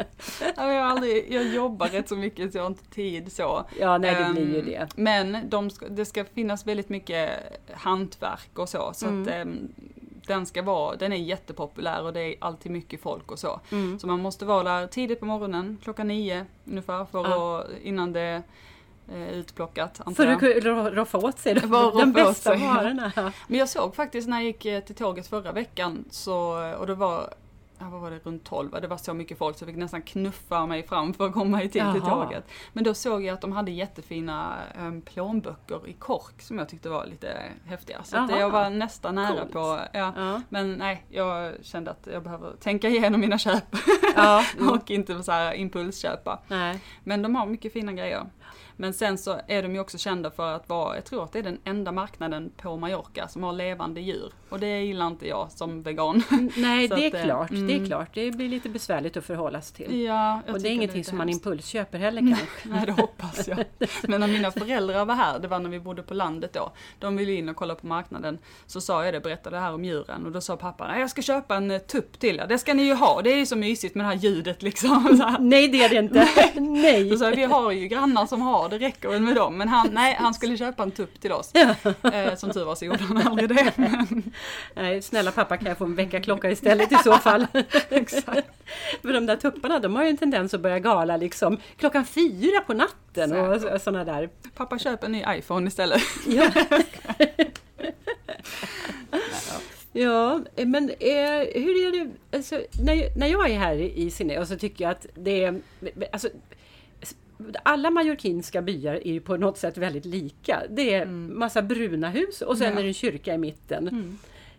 Ja, 0.57 0.73
Jag, 0.73 0.83
har 0.83 0.91
aldrig, 0.91 1.27
jag 1.33 1.47
jobbar 1.55 1.89
rätt 1.89 2.09
så 2.09 2.17
mycket 2.17 2.53
så 2.53 2.59
jag 2.59 2.63
har 2.63 2.67
inte 2.71 2.85
tid 2.91 3.33
så. 3.33 3.65
Ja, 3.81 3.99
nej 3.99 4.15
det 4.15 4.33
blir 4.33 4.55
ju 4.55 4.59
Ehm, 4.61 4.67
det. 4.67 4.89
Men 4.97 5.37
de 5.51 5.71
det 5.91 6.05
ska 6.05 6.25
finnas 6.25 6.67
väldigt 6.67 6.89
mycket 6.89 7.31
hantverk 7.73 8.59
och 8.59 8.69
så. 8.69 8.91
Så 8.95 9.07
Mm. 9.07 9.23
att 9.23 9.29
ehm, 9.29 9.69
den 10.27 10.47
ska 10.47 10.63
vara, 10.63 10.97
den 10.97 11.13
är 11.13 11.17
jättepopulär 11.17 12.03
och 12.03 12.13
det 12.13 12.21
är 12.21 12.35
alltid 12.39 12.73
mycket 12.73 13.03
folk 13.03 13.31
och 13.33 13.39
så. 13.39 13.61
Mm. 13.73 13.99
Så 13.99 14.07
man 14.07 14.21
måste 14.21 14.45
vara 14.45 14.63
där 14.63 14.87
tidigt 14.87 15.21
på 15.21 15.27
morgonen, 15.27 15.79
klockan 15.83 16.09
nio 16.09 16.47
ungefär, 16.65 17.05
för 17.05 17.29
Ja. 17.29 17.59
att, 17.61 17.67
innan 17.83 18.13
det 18.13 18.43
utplockat. 19.15 20.01
antar 20.05 20.25
För 20.25 20.31
jag. 20.31 20.41
kunna 20.41 20.55
ro- 20.55 20.91
roffa 20.95 21.19
åt 21.19 21.39
sig 21.39 21.55
de, 21.55 21.67
Bara 21.67 21.83
de 21.83 21.91
roffa 21.91 22.07
åt 22.09 22.15
bästa 22.15 22.51
sig. 22.51 22.67
varorna. 22.67 23.13
Men 23.47 23.59
jag 23.59 23.69
såg 23.69 23.95
faktiskt 23.95 24.29
när 24.29 24.37
jag 24.37 24.45
gick 24.45 24.65
eh, 24.65 24.81
till 24.81 24.95
tåget 24.95 25.27
förra 25.27 25.53
veckan, 25.53 26.05
så, 26.11 26.65
och 26.79 26.87
det 26.87 26.95
var 26.95 27.35
vad 27.83 28.01
var 28.01 28.11
det, 28.11 28.19
runt 28.25 28.45
12, 28.45 28.71
det 28.81 28.87
var 28.87 28.97
så 28.97 29.15
mycket 29.15 29.39
folk 29.39 29.59
så 29.59 29.63
jag 29.63 29.69
fick 29.69 29.77
nästan 29.77 30.03
knuffa 30.03 30.67
mig 30.67 30.83
fram 30.87 31.15
för 31.15 31.27
att 31.27 31.33
komma 31.33 31.63
i 31.63 31.69
tid 31.69 31.85
till 31.93 32.03
tåget. 32.03 32.45
Men 32.73 32.85
då 32.85 32.95
såg 32.95 33.23
jag 33.25 33.35
att 33.35 33.41
de 33.41 33.53
hade 33.53 33.71
jättefina 33.71 34.57
um, 34.81 35.03
plånböcker 35.03 35.89
i 35.89 35.93
kork 35.93 36.43
som 36.43 36.59
jag 36.59 36.69
tyckte 36.69 36.89
var 36.89 37.07
lite 37.07 37.37
häftiga. 37.67 38.03
Så 38.05 38.17
att 38.17 38.31
jag 38.39 38.51
var 38.51 38.71
nästan 38.71 39.15
nära 39.15 39.39
Coolt. 39.41 39.53
på, 39.53 39.81
ja. 39.93 40.13
Ja. 40.17 40.43
Men 40.49 40.73
nej, 40.75 41.05
jag 41.11 41.55
kände 41.63 41.91
att 41.91 42.09
jag 42.13 42.23
behöver 42.23 42.53
tänka 42.61 42.89
igenom 42.89 43.21
mina 43.21 43.39
köp 43.39 43.65
Ja, 44.17 44.45
och 44.71 44.91
inte 44.91 45.23
så 45.23 45.33
här 45.33 45.55
impulsköpa. 45.55 46.39
Nej. 46.49 46.81
Men 47.05 47.23
de 47.23 47.35
har 47.35 47.47
mycket 47.47 47.73
fina 47.73 47.93
grejer. 47.93 48.27
Men 48.81 48.93
sen 48.95 49.19
så 49.19 49.41
är 49.47 49.63
de 49.63 49.75
ju 49.75 49.81
också 49.81 49.99
kända 49.99 50.31
för 50.31 50.53
att 50.53 50.69
vara, 50.69 50.95
jag 50.95 51.05
tror 51.05 51.25
att 51.25 51.33
det 51.33 51.39
är 51.39 51.43
den 51.43 51.59
enda 51.65 51.93
marknaden 51.93 52.51
på 52.57 52.77
Mallorca 52.77 53.29
som 53.29 53.43
har 53.43 53.53
levande 53.53 54.01
djur. 54.01 54.33
Och 54.49 54.61
det 54.61 54.81
gillar 54.81 55.07
inte 55.07 55.29
jag 55.29 55.53
som 55.53 55.83
vegan. 55.83 56.23
Nej, 56.57 56.89
Så 56.89 56.95
det 56.95 57.07
att, 57.07 57.15
är 57.15 57.19
eh, 57.19 57.25
klart. 57.25 57.49
Det 57.51 57.57
är 57.57 57.77
mm. 57.77 57.87
klart. 57.87 58.15
Det 58.15 58.31
blir 58.31 58.49
lite 58.49 58.69
besvärligt 58.69 59.17
att 59.17 59.25
förhålla 59.25 59.61
sig 59.61 59.77
till. 59.77 60.01
Ja, 60.01 60.41
och 60.49 60.61
det 60.61 60.69
är 60.69 60.73
ingenting 60.73 60.99
lite 60.99 61.09
som 61.09 61.19
man 61.19 61.29
hemskt. 61.29 61.47
impulsköper 61.47 61.99
heller 61.99 62.21
kanske. 62.21 62.47
Nej, 62.69 62.87
det 62.87 62.93
hoppas 62.93 63.49
jag. 63.49 63.65
Men 64.09 64.21
när 64.21 64.29
mina 64.29 64.51
föräldrar 64.51 65.05
var 65.05 65.15
här, 65.15 65.39
det 65.39 65.49
var 65.49 65.59
när 65.59 65.71
vi 65.71 65.81
bodde 65.81 66.03
på 66.03 66.15
landet 66.15 66.53
då, 66.53 66.73
de 66.99 67.17
ville 67.17 67.33
in 67.33 67.49
och 67.49 67.57
kolla 67.57 67.75
på 67.75 67.87
marknaden, 67.87 68.39
så 68.67 68.81
sa 68.81 69.05
jag 69.05 69.15
det, 69.15 69.21
berättade 69.21 69.57
det 69.57 69.61
här 69.61 69.75
om 69.75 69.85
djuren, 69.85 70.27
och 70.27 70.33
då 70.33 70.41
sa 70.41 70.57
pappa, 70.57 70.87
"Nej, 70.87 71.01
jag 71.01 71.11
ska 71.11 71.23
köpa 71.23 71.57
en 71.57 71.71
eh, 71.71 71.79
tupp 71.79 72.19
till 72.19 72.41
er, 72.41 72.47
det 72.47 72.59
ska 72.59 72.75
ni 72.75 72.83
ju 72.83 72.95
ha, 72.95 73.23
det 73.23 73.33
är 73.33 73.37
ju 73.37 73.47
så 73.47 73.57
mysigt 73.57 73.95
med 73.95 74.05
det 74.05 74.09
här 74.09 74.17
ljudet 74.17 74.63
liksom. 74.63 75.17
Så. 75.19 75.43
Nej, 75.43 75.69
det 75.69 75.85
är 75.85 75.89
det 75.89 75.97
inte. 75.97 76.29
Nej. 76.61 77.11
Då 77.11 77.17
sa 77.17 77.25
jag, 77.25 77.37
vi 77.37 77.45
har 77.45 77.71
ju 77.71 77.89
grannar 77.89 78.27
som 78.27 78.41
har, 78.41 78.70
det 78.71 78.79
räcker 78.79 79.09
väl 79.09 79.23
med 79.23 79.35
dem. 79.35 79.57
Men 79.57 79.69
han, 79.69 79.89
nej, 79.93 80.17
han 80.19 80.35
skulle 80.35 80.57
köpa 80.57 80.83
en 80.83 80.91
tupp 80.91 81.21
till 81.21 81.33
oss. 81.33 81.53
Eh, 82.13 82.35
som 82.35 82.51
tur 82.51 82.65
var 82.65 82.75
så 82.75 82.85
gjorde 82.85 83.05
han 83.05 83.27
aldrig 83.27 83.49
det. 83.49 83.73
Men, 83.77 84.33
Nej, 84.75 85.03
snälla 85.03 85.33
pappa 85.33 85.57
kan 85.57 85.67
jag 85.67 85.79
få 85.79 85.85
en 85.85 85.95
väckarklocka 85.95 86.51
istället 86.51 86.93
i 86.93 86.97
så 86.97 87.19
fall. 87.19 87.47
exakt. 87.91 88.49
För 89.03 89.13
de 89.13 89.27
där 89.27 89.37
tupparna 89.37 89.79
de 89.79 89.97
har 89.97 90.05
ju 90.05 90.11
en 90.11 90.17
tendens 90.17 90.55
att 90.55 90.61
börja 90.61 90.79
gala 90.79 91.17
liksom 91.17 91.57
klockan 91.77 92.07
fyra 92.07 92.61
på 92.61 92.75
natten 92.75 93.33
och 93.33 93.81
sådana 93.81 94.05
där. 94.05 94.29
Pappa 94.55 94.79
köper 94.79 95.07
en 95.07 95.13
ny 95.13 95.25
iPhone 95.29 95.69
istället. 95.69 96.03
Ja. 96.27 96.51
ja, 99.93 100.41
men 100.57 100.91
eh, 100.91 101.47
hur 101.55 101.87
är 101.87 101.93
det, 101.93 102.37
alltså, 102.37 102.61
när, 102.85 103.19
när 103.19 103.27
jag 103.27 103.51
är 103.51 103.59
här 103.59 103.75
i 103.75 104.11
Sineo 104.11 104.47
så 104.47 104.57
tycker 104.57 104.85
jag 104.85 104.91
att 104.91 105.07
det 105.15 105.45
är, 105.45 105.61
alltså, 106.13 106.29
alla 107.63 107.91
mallorquinska 107.91 108.63
byar 108.63 108.95
är 108.95 109.13
ju 109.13 109.21
på 109.21 109.37
något 109.37 109.59
sätt 109.59 109.79
väldigt 109.79 110.05
lika. 110.05 110.63
Det 110.71 110.95
är 110.95 111.07
massa 111.07 111.63
bruna 111.63 112.11
hus 112.11 112.43
och 112.43 112.59
sen 112.59 112.73
Ja. 112.73 112.79
är 112.79 112.83
det 112.83 112.89
en 112.89 112.95
kyrka 112.95 113.35
i 113.35 113.39
mitten. 113.39 113.89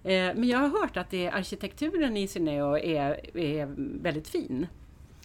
Eh, 0.04 0.12
Men 0.12 0.44
jag 0.44 0.60
har 0.60 0.68
hört 0.82 0.98
att 0.98 1.10
det, 1.10 1.30
arkitekturen 1.30 2.18
i 2.18 2.28
Sineo 2.28 2.78
är, 2.78 3.38
är 3.38 3.74
väldigt 4.02 4.28
fin. 4.28 4.68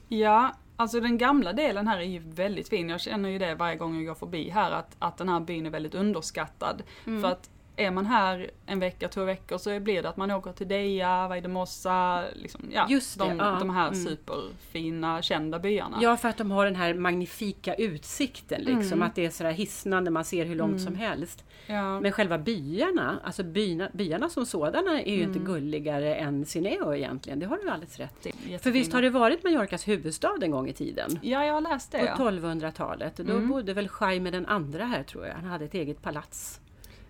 Ja, 0.08 0.52
alltså 0.76 1.00
den 1.00 1.18
gamla 1.18 1.52
delen 1.52 1.88
här 1.88 1.98
är 1.98 2.02
ju 2.04 2.18
väldigt 2.18 2.68
fin. 2.68 2.88
Jag 2.88 3.00
känner 3.00 3.28
ju 3.28 3.38
det 3.38 3.54
varje 3.54 3.76
gång 3.76 3.96
jag 3.96 4.06
går 4.06 4.14
förbi 4.14 4.50
här, 4.50 4.70
att, 4.70 4.96
att 4.98 5.16
den 5.18 5.28
här 5.28 5.40
byn 5.40 5.66
är 5.66 5.70
väldigt 5.70 5.94
underskattad. 5.94 6.82
Mm. 7.06 7.22
För 7.22 7.28
att 7.28 7.50
är 7.76 7.90
man 7.90 8.06
här 8.06 8.50
en 8.66 8.80
vecka, 8.80 9.08
två 9.08 9.24
veckor 9.24 9.58
så 9.58 9.80
blir 9.80 10.02
det 10.02 10.08
att 10.08 10.16
man 10.16 10.30
åker 10.30 10.52
till 10.52 10.68
Deja, 10.68 11.28
Vaidemossa, 11.28 12.24
liksom, 12.34 12.60
ja, 12.72 12.86
Just 12.90 13.18
det, 13.18 13.24
de, 13.24 13.38
ja, 13.38 13.56
de 13.58 13.70
här 13.70 13.88
mm. 13.88 14.04
superfina, 14.04 15.22
kända 15.22 15.58
byarna. 15.58 15.98
Ja, 16.02 16.16
för 16.16 16.28
att 16.28 16.36
de 16.36 16.50
har 16.50 16.64
den 16.64 16.76
här 16.76 16.94
magnifika 16.94 17.74
utsikten 17.74 18.60
liksom. 18.62 18.92
Mm. 18.92 19.02
Att 19.02 19.14
det 19.14 19.26
är 19.26 19.30
sådär 19.30 19.50
hisnande, 19.50 20.10
man 20.10 20.24
ser 20.24 20.44
hur 20.44 20.54
långt 20.54 20.80
som 20.80 20.94
helst. 20.94 21.44
Ja. 21.66 22.00
Men 22.00 22.12
själva 22.12 22.38
byarna, 22.38 23.20
alltså 23.24 23.42
byarna, 23.42 23.90
byarna 23.92 24.28
som 24.28 24.46
sådana 24.46 25.02
är 25.02 25.14
ju 25.14 25.22
inte 25.22 25.38
Mm. 25.38 25.52
gulligare 25.52 26.14
än 26.14 26.46
Sineo 26.46 26.94
egentligen. 26.94 27.38
Det 27.38 27.46
har 27.46 27.58
du 27.64 27.70
alldeles 27.70 27.98
rätt 27.98 28.26
i. 28.26 28.58
För 28.58 28.70
visst 28.70 28.92
har 28.92 29.02
det 29.02 29.10
varit 29.10 29.44
Mallorcas 29.44 29.88
huvudstad 29.88 30.32
en 30.42 30.50
gång 30.50 30.68
i 30.68 30.72
tiden? 30.72 31.18
Ja, 31.22 31.44
jag 31.44 31.54
har 31.54 31.60
läst 31.60 31.92
det. 31.92 31.98
På 31.98 32.04
Ja. 32.06 32.14
1200-talet. 32.16 33.16
Då 33.16 33.32
Mm. 33.32 33.48
bodde 33.48 33.72
väl 33.72 33.88
Jaime 34.00 34.30
den 34.30 34.46
andra 34.46 34.84
här 34.84 35.02
tror 35.02 35.26
jag. 35.26 35.34
Han 35.34 35.44
hade 35.44 35.64
ett 35.64 35.74
eget 35.74 36.02
palats. 36.02 36.60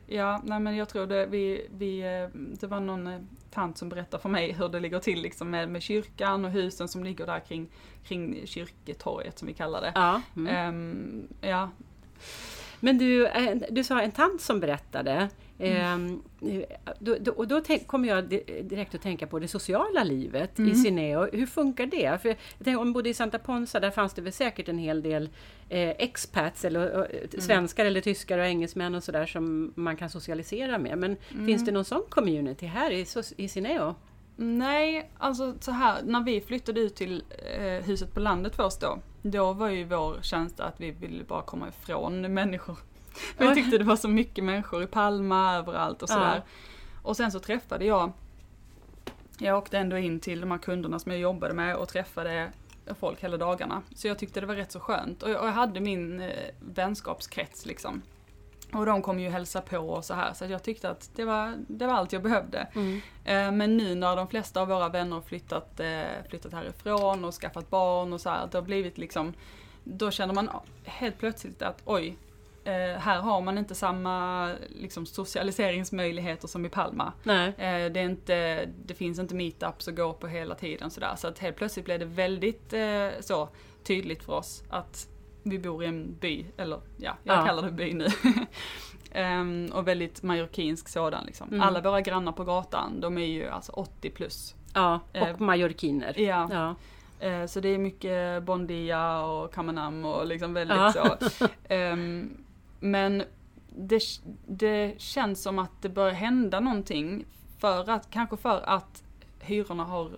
Ja, 0.07 0.41
nej 0.45 0.61
men 0.61 0.77
jag 0.77 0.89
tror 0.89 1.07
det, 1.07 1.27
vi, 1.27 1.69
vi, 1.71 2.01
eh, 2.01 2.29
det 2.35 2.67
var 2.67 2.81
någon 2.81 3.07
eh, 3.07 3.21
tant 3.51 3.79
som 3.79 3.89
berättade 3.89 4.23
för 4.23 4.29
mig 4.29 4.53
hur 4.53 4.69
det 4.69 4.81
ligger 4.81 4.99
till 4.99 5.23
liksom 5.23 5.51
med, 5.51 5.69
med 5.69 5.83
kyrkan 5.83 6.45
och 6.45 6.51
husen 6.51 6.89
som 6.89 7.05
ligger 7.05 7.27
där 7.27 7.41
kring, 7.41 7.69
kring 8.05 8.47
kyrketorget 8.47 9.39
som 9.39 9.49
vi 9.49 9.55
kallar 9.55 9.81
det. 9.81 9.93
Ja. 9.95 10.23
Mm. 10.37 10.57
Ehm, 10.57 11.29
ja, 11.41 11.71
Men 12.81 12.99
du, 12.99 13.27
eh, 13.27 13.57
du 13.71 13.85
sa 13.85 14.01
en 14.01 14.11
tant 14.11 14.41
som 14.41 14.61
berättade. 14.61 15.29
Mm. 15.59 16.21
Eh, 16.43 16.63
då, 16.99 17.33
och 17.33 17.49
då 17.49 17.61
kommer 17.87 18.09
jag 18.09 18.25
di- 18.25 18.63
direkt 18.63 18.95
att 18.95 19.03
tänka 19.03 19.27
på 19.27 19.39
det 19.39 19.49
sociala 19.49 20.05
livet 20.05 20.59
i 20.59 20.63
Mm. 20.63 20.75
Sineo. 20.75 21.29
Hur 21.33 21.47
funkar 21.47 21.87
det? 21.87 22.23
För 22.23 22.37
jag 22.71 22.81
om 22.81 22.93
bodde 22.93 23.09
i 23.09 23.15
Santa 23.15 23.39
Ponsa, 23.39 23.81
där 23.81 23.91
fanns 23.91 24.15
det 24.15 24.23
väl 24.23 24.33
säkert 24.33 24.69
en 24.69 24.79
hel 24.79 25.03
del 25.03 25.29
eh, 25.69 25.89
expats, 25.91 26.65
eller 26.65 26.99
eh, 26.99 27.05
Mm. 27.11 27.41
svenskar 27.41 27.85
eller 27.87 28.01
tyskar 28.01 28.39
och 28.39 28.45
engelsmän 28.47 28.95
och 28.95 29.03
sådär 29.05 29.27
som 29.27 29.73
man 29.77 29.97
kan 29.97 30.11
socialisera 30.11 30.79
med. 30.79 30.99
Men 30.99 31.17
Mm. 31.35 31.47
finns 31.47 31.65
det 31.65 31.73
någon 31.73 31.85
sån 31.85 32.03
community 32.09 32.67
här 32.67 32.91
i, 32.91 33.07
i 33.37 33.49
Sineo? 33.49 33.95
Nej, 34.39 35.11
alltså 35.19 35.55
så 35.61 35.71
här, 35.71 36.03
när 36.05 36.21
vi 36.25 36.41
flyttade 36.41 36.81
ut 36.81 36.95
till 36.95 37.23
eh, 37.59 37.85
huset 37.87 38.15
på 38.15 38.21
landet 38.21 38.57
först 38.57 38.81
då, 38.81 38.99
då 39.23 39.53
var 39.53 39.69
ju 39.69 39.85
vår 39.85 40.19
känsla 40.23 40.65
att 40.65 40.81
vi 40.81 40.91
ville 40.91 41.25
bara 41.25 41.43
komma 41.43 41.69
ifrån 41.69 42.35
människor. 42.35 42.77
För 43.37 43.45
jag 43.45 43.55
tyckte 43.55 43.79
det 43.79 43.85
var 43.85 43.97
så 43.97 44.09
mycket 44.09 44.45
människor 44.45 44.83
i 44.83 44.87
Palma, 44.87 45.57
överallt 45.57 46.03
och 46.03 46.09
sådär. 46.09 46.43
Och 47.03 47.17
sen 47.17 47.33
så 47.33 47.41
träffade 47.41 47.85
jag, 47.85 48.13
jag 49.39 49.59
åkte 49.59 49.79
ändå 49.79 49.99
in 49.99 50.21
till 50.21 50.41
de 50.41 50.51
här 50.51 50.59
kunderna 50.59 50.99
som 50.99 51.13
jag 51.13 51.21
jobbade 51.21 51.55
med 51.55 51.77
och 51.77 51.89
träffade 51.89 52.53
folk 53.01 53.21
hela 53.25 53.37
dagarna. 53.37 53.83
Så 53.95 54.09
jag 54.09 54.19
tyckte 54.19 54.41
det 54.41 54.47
var 54.47 54.55
rätt 54.55 54.73
så 54.73 54.81
skönt. 54.81 55.23
Och 55.23 55.31
jag, 55.31 55.41
och 55.41 55.47
jag 55.47 55.53
hade 55.53 55.81
min 55.81 56.21
eh, 56.21 56.31
vänskapskrets 56.61 57.67
liksom. 57.67 58.03
Och 58.73 58.87
de 58.87 59.03
kom 59.03 59.21
ju 59.21 59.29
hälsa 59.29 59.61
på 59.61 59.79
och 59.79 60.05
så 60.05 60.15
här, 60.15 60.33
så 60.33 60.45
jag 60.45 60.63
tyckte 60.63 60.91
att 60.91 61.11
det 61.17 61.25
var, 61.25 61.55
det 61.69 61.87
var 61.87 61.95
allt 61.95 62.13
jag 62.13 62.23
behövde. 62.23 62.67
Eh, 63.25 63.53
Men 63.53 63.77
nu 63.77 63.95
när 63.95 64.17
de 64.17 64.29
flesta 64.29 64.61
av 64.61 64.69
våra 64.69 64.89
vänner 64.89 65.21
flyttat, 65.21 65.81
eh, 65.81 66.03
flyttat 66.29 66.53
härifrån 66.53 67.25
och 67.25 67.35
skaffat 67.35 67.71
barn 67.71 68.13
och 68.13 68.21
så 68.21 68.31
här, 68.31 68.49
det 68.51 68.59
har 68.59 68.63
blivit 68.63 68.99
liksom, 68.99 69.33
då 69.85 70.11
känner 70.11 70.35
man 70.35 70.51
helt 70.85 71.19
plötsligt 71.19 71.63
att 71.63 71.83
oj, 71.85 72.17
eh, 72.67 72.99
här 73.01 73.21
har 73.21 73.41
man 73.41 73.59
inte 73.59 73.75
samma 73.75 74.51
liksom, 74.69 75.07
socialiseringsmöjligheter 75.07 76.49
som 76.49 76.67
i 76.67 76.69
Palma. 76.69 77.13
Eh, 77.27 77.93
Det, 77.93 78.03
inte, 78.03 78.69
det 78.85 78.95
finns 78.95 79.19
inte 79.19 79.35
meetups 79.35 79.89
att 79.89 79.97
gå 79.97 80.13
på 80.13 80.27
hela 80.27 80.55
tiden 80.55 80.91
sådär. 80.91 81.15
Så 81.17 81.29
att 81.29 81.39
helt 81.39 81.57
plötsligt 81.57 81.85
blev 81.85 81.99
det 81.99 82.05
väldigt 82.05 82.73
eh, 82.73 83.09
så 83.21 83.49
tydligt 83.85 84.23
för 84.23 84.33
oss 84.33 84.63
att 84.71 85.09
vi 85.43 85.59
bor 85.59 85.85
i 85.85 85.87
en 85.87 86.15
by, 86.21 86.47
eller 86.57 86.81
ja, 86.97 87.17
jag 87.25 87.37
Ja. 87.39 87.47
kallar 87.47 87.63
det 87.63 87.73
by 87.73 87.93
nu. 87.93 88.07
Ehm, 89.13 89.71
och 89.75 89.89
väldigt 89.89 90.23
majorkinsk 90.23 90.89
sådan 90.89 91.25
liksom. 91.27 91.49
Mm. 91.49 91.61
Alla 91.61 91.81
våra 91.81 92.01
grannar 92.01 92.33
på 92.33 92.45
gatan, 92.45 93.01
de 93.01 93.19
är 93.19 93.27
ju 93.27 93.49
alltså 93.49 93.73
80 93.73 94.11
plus. 94.11 94.55
Ja, 94.75 95.01
och 95.11 95.17
Eh, 95.17 95.39
mallorquiner. 95.39 96.21
Ja. 96.21 96.49
Ja. 96.53 96.75
Eh, 97.27 97.47
Så 97.47 97.61
det 97.61 97.69
är 97.69 97.79
mycket 97.79 98.43
Bondia 98.43 99.21
och 99.21 99.55
Kamanam 99.55 100.05
och 100.05 100.27
liksom 100.27 100.55
väldigt 100.55 100.77
Ja. 100.77 100.93
så. 100.93 101.47
Ehm, 101.69 102.37
Men 102.81 103.23
det, 103.69 104.03
det 104.47 104.95
känns 105.01 105.43
som 105.43 105.59
att 105.59 105.83
det 105.83 105.89
börjar 105.89 106.15
hända 106.15 106.61
någonting 106.61 107.25
för 107.59 107.91
att, 107.91 108.11
kanske 108.11 108.37
för 108.37 108.61
att 108.67 109.03
hyrorna 109.41 109.85
har 109.85 110.11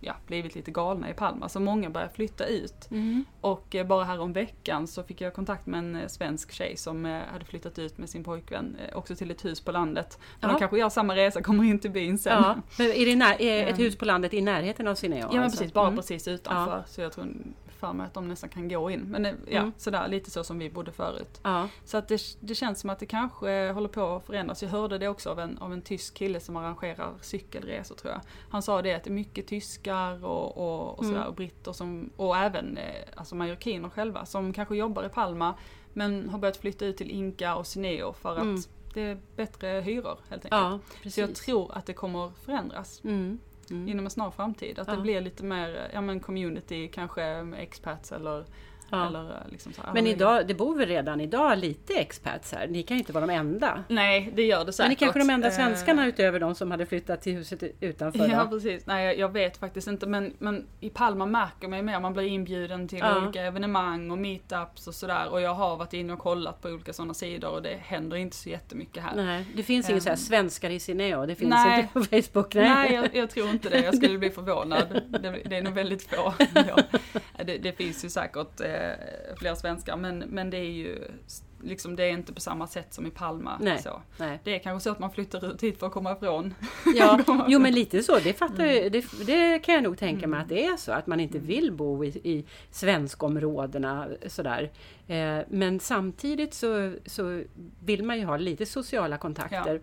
ja, 0.00 0.14
blivit 0.26 0.54
lite 0.54 0.70
galna 0.70 1.10
i 1.10 1.14
Palma, 1.14 1.48
så 1.48 1.60
många 1.60 1.90
börjar 1.90 2.08
flytta 2.08 2.46
ut. 2.46 2.90
Mm. 2.90 3.24
Och 3.40 3.74
eh, 3.74 3.86
bara 3.86 4.04
här 4.04 4.20
om 4.20 4.32
veckan 4.32 4.86
så 4.86 5.02
fick 5.02 5.20
jag 5.20 5.34
kontakt 5.34 5.66
med 5.66 5.78
en 5.78 5.96
eh, 5.96 6.06
svensk 6.08 6.52
tjej 6.52 6.76
som 6.76 7.06
eh, 7.06 7.20
hade 7.32 7.44
flyttat 7.44 7.78
ut 7.78 7.98
med 7.98 8.10
sin 8.10 8.24
pojkvän 8.24 8.76
också 8.94 9.16
till 9.16 9.30
ett 9.30 9.44
hus 9.44 9.60
på 9.60 9.72
landet. 9.72 10.18
Men 10.40 10.50
Ja. 10.50 10.54
de 10.54 10.58
kanske 10.58 10.78
gör 10.78 10.88
samma 10.88 11.16
resa, 11.16 11.42
kommer 11.42 11.64
in 11.64 11.78
till 11.78 11.90
byn 11.90 12.18
sen. 12.18 12.42
Ja. 12.42 12.56
Men 12.78 12.86
är 12.92 13.06
det 13.06 13.16
när, 13.16 13.42
är 13.42 13.66
ett 13.72 13.78
hus 13.78 13.96
på 13.96 14.04
landet 14.04 14.34
i 14.34 14.40
närheten 14.40 14.88
av 14.88 14.94
Sineo? 14.94 15.18
Ja 15.18 15.28
men 15.32 15.42
alltså? 15.42 15.58
precis, 15.58 15.74
bara 15.74 15.86
Mm. 15.86 15.96
precis 15.96 16.28
utanför. 16.28 16.84
Så 16.86 17.00
jag 17.00 17.12
tror 17.12 17.26
för 17.74 17.92
mig 17.92 18.06
att 18.06 18.14
de 18.14 18.28
nästan 18.28 18.50
kan 18.50 18.68
gå 18.68 18.90
in. 18.90 19.00
Men 19.00 19.26
eh, 19.26 19.34
ja, 19.48 19.60
Mm. 19.60 19.72
sådär 19.76 20.08
lite 20.08 20.30
så 20.30 20.44
som 20.44 20.58
vi 20.58 20.70
bodde 20.70 20.92
förut. 20.92 21.40
Ja. 21.42 21.68
Så 21.84 21.96
att 21.96 22.08
det, 22.08 22.20
det 22.40 22.54
känns 22.54 22.80
som 22.80 22.90
att 22.90 22.98
det 22.98 23.06
kanske 23.06 23.70
håller 23.72 23.88
på 23.88 24.16
att 24.16 24.26
förändras. 24.26 24.62
Jag 24.62 24.70
hörde 24.70 24.98
det 24.98 25.08
också 25.08 25.30
av 25.30 25.40
en, 25.40 25.58
av 25.58 25.72
en 25.72 25.82
tysk 25.82 26.14
kille 26.14 26.40
som 26.40 26.56
arrangerar 26.56 27.12
cykelresor 27.20 27.94
tror 27.94 28.12
jag. 28.12 28.20
Han 28.50 28.62
sa 28.62 28.82
det 28.82 28.94
att 28.94 29.04
det 29.04 29.10
är 29.10 29.12
mycket 29.12 29.46
tyskar 29.46 30.24
och, 30.24 30.56
och, 30.56 30.98
och, 30.98 31.04
sådär, 31.04 31.16
Mm. 31.16 31.28
och 31.28 31.34
britter 31.34 31.72
som, 31.72 32.10
och 32.16 32.36
även 32.36 32.76
eh, 32.76 32.84
alltså 33.14 33.34
mallorquiner 33.34 33.88
själva 33.90 34.26
som 34.26 34.52
kanske 34.52 34.76
jobbar 34.76 35.04
i 35.04 35.08
Palma 35.08 35.54
men 35.92 36.28
har 36.28 36.38
börjat 36.38 36.56
flytta 36.56 36.84
ut 36.86 36.96
till 36.96 37.10
Inka 37.10 37.56
och 37.56 37.66
Sineo 37.66 38.12
för 38.12 38.32
att 38.36 38.42
Mm. 38.42 38.60
det 38.94 39.00
är 39.02 39.18
bättre 39.36 39.68
hyror 39.80 40.18
helt 40.28 40.44
enkelt. 40.44 40.82
ja, 41.04 41.10
Så 41.10 41.20
jag 41.20 41.34
tror 41.34 41.72
att 41.74 41.86
det 41.86 41.92
kommer 41.92 42.30
förändras 42.44 43.00
Mm. 43.70 43.88
Inom 43.88 44.04
en 44.04 44.10
snar 44.10 44.30
framtid. 44.30 44.78
Att 44.78 44.88
Ja. 44.88 44.94
det 44.94 45.00
blir 45.02 45.20
lite 45.20 45.44
mer, 45.44 45.90
ja 45.92 46.00
men 46.00 46.20
community, 46.20 46.88
kanske 46.88 47.24
expats 47.58 48.12
eller, 48.12 48.44
Ja. 48.96 49.06
eller 49.06 49.20
eh, 49.30 49.36
liksom 49.50 49.72
så 49.72 49.82
här, 49.82 49.92
Men 49.94 50.06
idag, 50.06 50.46
det 50.46 50.54
bor 50.54 50.76
väl 50.76 50.88
redan 50.88 51.20
idag 51.20 51.58
lite 51.58 51.94
expats 51.94 52.52
här? 52.52 52.66
Ni 52.66 52.82
kan 52.82 52.96
ju 52.96 52.98
inte 52.98 53.12
vara 53.12 53.26
de 53.26 53.32
enda. 53.32 53.84
Nej, 53.88 54.32
det 54.36 54.42
gör 54.42 54.64
det 54.64 54.72
säkert. 54.72 54.84
Men 54.84 54.90
ni 54.90 54.96
kanske 54.96 55.18
är 55.20 55.24
de 55.24 55.30
enda 55.30 55.48
Eh, 55.48 55.52
svenskarna 55.54 56.06
utöver 56.06 56.40
de 56.40 56.54
som 56.54 56.70
hade 56.70 56.86
flyttat 56.86 57.22
till 57.22 57.32
huset 57.34 57.62
utanför? 57.80 58.28
Ja 58.28 58.44
då? 58.44 58.50
precis, 58.50 58.86
nej 58.86 59.18
jag, 59.18 59.28
vet 59.32 59.56
faktiskt 59.56 59.88
inte 59.88 60.06
men, 60.06 60.34
men 60.38 60.66
i 60.80 60.90
Palma 60.90 61.26
märker 61.26 61.68
man 61.68 61.78
ju 61.78 61.82
mer, 61.84 62.00
man 62.00 62.12
blir 62.12 62.24
inbjuden 62.24 62.88
till 62.88 62.98
Ja. 62.98 63.22
olika 63.22 63.42
evenemang 63.42 64.10
och 64.10 64.18
meetups 64.18 64.86
och 64.86 64.94
sådär 64.94 65.28
och 65.30 65.40
jag 65.40 65.54
har 65.54 65.76
varit 65.76 65.92
inne 65.92 66.12
och 66.12 66.18
kollat 66.18 66.62
på 66.62 66.68
olika 66.68 66.92
sådana 66.92 67.14
sidor 67.14 67.50
och 67.50 67.62
det 67.62 67.76
händer 67.82 68.16
inte 68.16 68.36
så 68.36 68.48
jättemycket 68.48 69.02
här. 69.02 69.12
Nej, 69.16 69.46
det 69.56 69.62
finns 69.62 69.90
inget 69.90 70.02
så 70.02 70.08
här 70.08 70.14
Ehm. 70.16 70.18
svenskar 70.20 70.70
i 70.70 70.80
Sineo, 70.80 71.26
det 71.26 71.34
finns 71.34 71.50
Nej. 71.50 71.80
inte 71.80 71.92
på 71.92 72.04
Facebook. 72.32 72.54
Nej, 72.54 72.94
jag, 72.94 73.14
jag 73.16 73.30
tror 73.30 73.50
inte 73.50 73.68
det. 73.68 73.80
Jag 73.84 73.96
skulle 73.96 74.18
bli 74.18 74.30
förvånad. 74.30 75.02
Det, 75.08 75.42
det 75.44 75.56
är 75.56 75.62
nog 75.62 75.74
väldigt 75.74 76.02
få. 76.10 76.34
Ja. 76.54 76.76
Det, 77.44 77.58
det 77.58 77.72
finns 77.72 78.04
ju 78.04 78.08
säkert 78.10 78.60
eh, 78.60 79.36
fler 79.36 79.54
svenskar 79.54 79.96
men, 79.96 80.18
men 80.18 80.50
det 80.50 80.56
är 80.56 80.70
ju 80.70 80.98
liksom, 81.62 81.96
det 81.96 82.04
är 82.04 82.08
inte 82.10 82.32
på 82.32 82.40
samma 82.40 82.66
sätt 82.66 82.94
som 82.94 83.06
i 83.06 83.10
Palma. 83.10 83.58
Nej, 83.60 83.78
Så. 83.78 84.02
nej. 84.18 84.40
Det 84.44 84.54
är 84.54 84.58
kanske 84.58 84.84
så 84.84 84.90
att 84.90 84.98
man 84.98 85.10
flyttar 85.10 85.50
ut 85.52 85.62
hit 85.62 85.78
för 85.78 85.86
att 85.86 85.92
komma 85.92 86.12
ifrån. 86.12 86.54
Ja, 86.94 87.20
jo 87.48 87.58
men 87.58 87.72
lite 87.74 88.02
så, 88.02 88.18
det 88.18 88.32
fattar 88.32 88.64
jag, 88.64 88.92
det, 88.92 89.04
det 89.26 89.58
kan 89.58 89.74
jag 89.74 89.84
nog 89.84 89.98
tänka 89.98 90.18
Mm. 90.24 90.30
mig 90.30 90.40
att 90.40 90.48
det 90.48 90.64
är 90.64 90.76
så, 90.76 90.92
att 90.92 91.06
man 91.06 91.20
inte 91.20 91.38
vill 91.38 91.72
bo 91.72 92.04
i, 92.04 92.08
i 92.08 92.44
svenskområdena 92.70 94.08
sådär. 94.26 94.70
Eh, 95.06 95.38
men 95.48 95.80
samtidigt 95.80 96.54
så, 96.54 96.94
så 97.06 97.42
vill 97.84 98.02
man 98.04 98.18
ju 98.18 98.24
ha 98.24 98.36
lite 98.36 98.66
sociala 98.66 99.18
kontakter. 99.18 99.80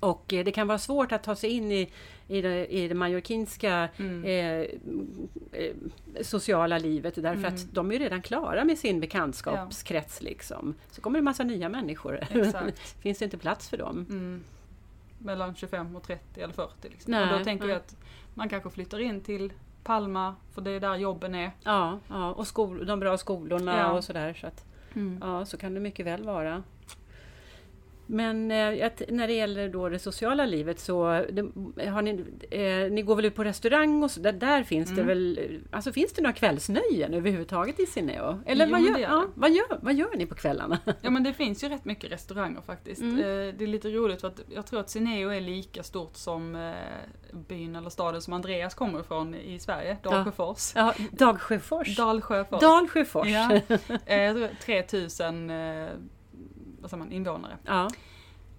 Och 0.00 0.32
eh, 0.32 0.44
det 0.44 0.52
kan 0.52 0.66
vara 0.66 0.78
svårt 0.78 1.12
att 1.12 1.22
ta 1.22 1.36
sig 1.36 1.50
in 1.50 1.72
i, 1.72 1.90
i, 2.28 2.42
det, 2.42 2.66
i 2.66 2.88
det 2.88 2.94
mallorquinska 2.94 3.88
Mm. 3.96 4.24
eh, 4.24 4.66
eh, 5.60 5.74
sociala 6.22 6.78
livet 6.78 7.14
därför 7.14 7.30
Mm. 7.38 7.54
att 7.54 7.74
de 7.74 7.92
är 7.92 7.98
redan 7.98 8.22
klara 8.22 8.64
med 8.64 8.78
sin 8.78 9.00
bekantskapskrets. 9.00 10.22
Liksom. 10.22 10.74
Så 10.90 11.00
kommer 11.00 11.18
det 11.18 11.22
massa 11.22 11.44
nya 11.44 11.68
människor. 11.68 12.20
Finns 13.02 13.18
det 13.18 13.24
inte 13.24 13.38
plats 13.38 13.68
för 13.68 13.76
dem? 13.76 14.06
Mm. 14.10 14.44
Mellan 15.18 15.54
25 15.54 15.96
och 15.96 16.02
30 16.02 16.40
eller 16.40 16.54
40 16.54 16.88
liksom. 16.88 17.10
Nej, 17.10 17.32
och 17.32 17.38
då 17.38 17.44
tänker 17.44 17.64
nej. 17.66 17.72
jag 17.72 17.80
att 17.80 17.96
man 18.34 18.48
kanske 18.48 18.70
flyttar 18.70 18.98
in 19.00 19.20
till 19.20 19.52
Palma, 19.84 20.34
för 20.54 20.62
det 20.62 20.70
är 20.70 20.80
där 20.80 20.96
jobben 20.96 21.34
är. 21.34 21.50
Ja, 21.62 21.98
ja 22.08 22.32
och 22.32 22.46
skol, 22.46 22.86
de 22.86 23.00
bra 23.00 23.18
skolorna 23.18 23.78
Ja. 23.78 23.92
och 23.92 24.04
sådär. 24.04 24.34
Så 24.40 24.46
att, 24.46 24.64
ja, 25.20 25.44
så 25.46 25.56
kan 25.56 25.74
det 25.74 25.80
mycket 25.80 26.06
väl 26.06 26.22
vara. 26.24 26.62
Men 28.12 28.50
eh, 28.50 28.90
när 29.08 29.26
det 29.26 29.32
gäller 29.32 29.68
då 29.68 29.88
det 29.88 29.98
sociala 29.98 30.46
livet 30.46 30.80
så 30.80 31.24
det, 31.32 31.42
har 31.88 32.02
ni, 32.02 32.24
eh, 32.50 32.92
ni 32.92 33.02
går 33.02 33.16
väl 33.16 33.24
ut 33.24 33.34
på 33.34 33.44
restaurang 33.44 34.02
och 34.02 34.10
så, 34.10 34.20
där, 34.20 34.32
där 34.32 34.62
finns 34.62 34.88
det 34.88 34.94
Mm. 35.02 35.06
väl, 35.06 35.60
alltså 35.70 35.92
finns 35.92 36.12
det 36.12 36.22
några 36.22 36.32
kvällsnöjen 36.32 37.14
överhuvudtaget 37.14 37.80
i 37.80 37.86
Sineo? 37.86 38.40
Eller 38.46 38.66
Jo, 38.66 38.72
vad, 38.72 38.80
gör, 38.82 38.94
det 38.94 39.00
ja, 39.00 39.14
det. 39.20 39.40
vad, 39.40 39.50
gör, 39.50 39.78
vad 39.82 39.94
gör 39.94 40.16
ni 40.16 40.26
på 40.26 40.34
kvällarna? 40.34 40.78
Ja 41.00 41.10
men 41.10 41.22
det 41.22 41.32
finns 41.32 41.64
ju 41.64 41.68
rätt 41.68 41.84
mycket 41.84 42.12
restauranger 42.12 42.60
faktiskt. 42.66 43.02
Mm. 43.02 43.18
Eh, 43.18 43.24
Det 43.54 43.64
är 43.64 43.66
lite 43.66 43.88
roligt 43.88 44.20
för 44.20 44.28
att 44.28 44.40
jag 44.48 44.66
tror 44.66 44.80
att 44.80 44.90
Sineo 44.90 45.28
är 45.30 45.40
lika 45.40 45.82
stort 45.82 46.16
som 46.16 46.54
eh, 46.56 46.72
byn 47.48 47.76
eller 47.76 47.90
staden 47.90 48.22
som 48.22 48.32
Andreas 48.32 48.74
kommer 48.74 49.00
ifrån 49.00 49.34
i 49.34 49.58
Sverige, 49.58 49.96
Dalsjöfors. 50.02 50.72
Ja, 50.74 50.94
Dagsjöfors. 51.12 51.96
Dalsjöfors. 51.96 52.60
Dalsjöfors. 52.60 53.28
Ja. 53.28 53.60
Eh, 54.06 54.20
Jag 54.22 54.36
tror 54.36 54.48
3000 54.64 55.50
eh, 55.50 55.88
vad 56.82 56.90
säger 56.90 57.04
man, 57.04 57.12
invånare. 57.12 57.58
Ja. 57.64 57.90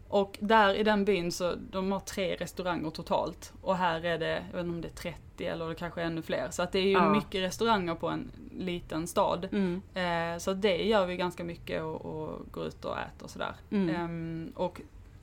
Och 0.08 0.38
där 0.42 0.74
i 0.74 0.84
den 0.84 1.06
byn 1.06 1.32
så, 1.32 1.56
de 1.56 1.92
har 1.92 2.00
tre 2.00 2.36
restauranger 2.36 2.90
totalt. 2.90 3.54
Och 3.62 3.76
här 3.78 4.06
är 4.06 4.18
det, 4.18 4.44
jag 4.52 4.58
vet 4.58 4.66
inte 4.66 4.76
om 4.76 4.82
det 4.82 4.88
är 4.88 5.12
30 5.12 5.46
eller 5.46 5.70
det 5.70 5.76
kanske 5.76 6.02
är 6.02 6.06
ännu 6.06 6.22
fler. 6.22 6.48
Så 6.52 6.62
att 6.62 6.72
det 6.72 6.80
är 6.80 6.84
ju 6.84 6.92
Ja. 6.92 7.10
mycket 7.10 7.42
restauranger 7.42 7.96
på 7.96 8.10
en 8.10 8.32
liten 8.58 9.08
stad. 9.08 9.48
Mm. 9.52 9.82
Eh, 9.94 10.40
så 10.40 10.54
det 10.54 10.84
gör 10.84 11.06
vi 11.06 11.18
ganska 11.18 11.44
mycket 11.44 11.84
och, 11.84 12.06
och 12.06 12.52
går 12.52 12.66
ut 12.66 12.86
och 12.86 12.98
äter 12.98 13.24
och 13.24 13.30
sådär. 13.30 13.56
Mm. 13.70 13.96
Ehm, 13.96 14.52
och, 14.56 14.82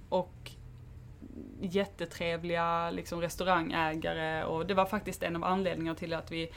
och 0.09 0.51
jättetrevliga 1.61 2.91
liksom, 2.91 3.21
restaurangägare 3.21 4.45
och 4.45 4.67
det 4.67 4.75
var 4.75 4.87
faktiskt 4.87 5.23
en 5.23 5.37
av 5.37 5.45
anledningarna 5.45 5.97
till 5.97 6.13
att 6.15 6.33
vi 6.33 6.51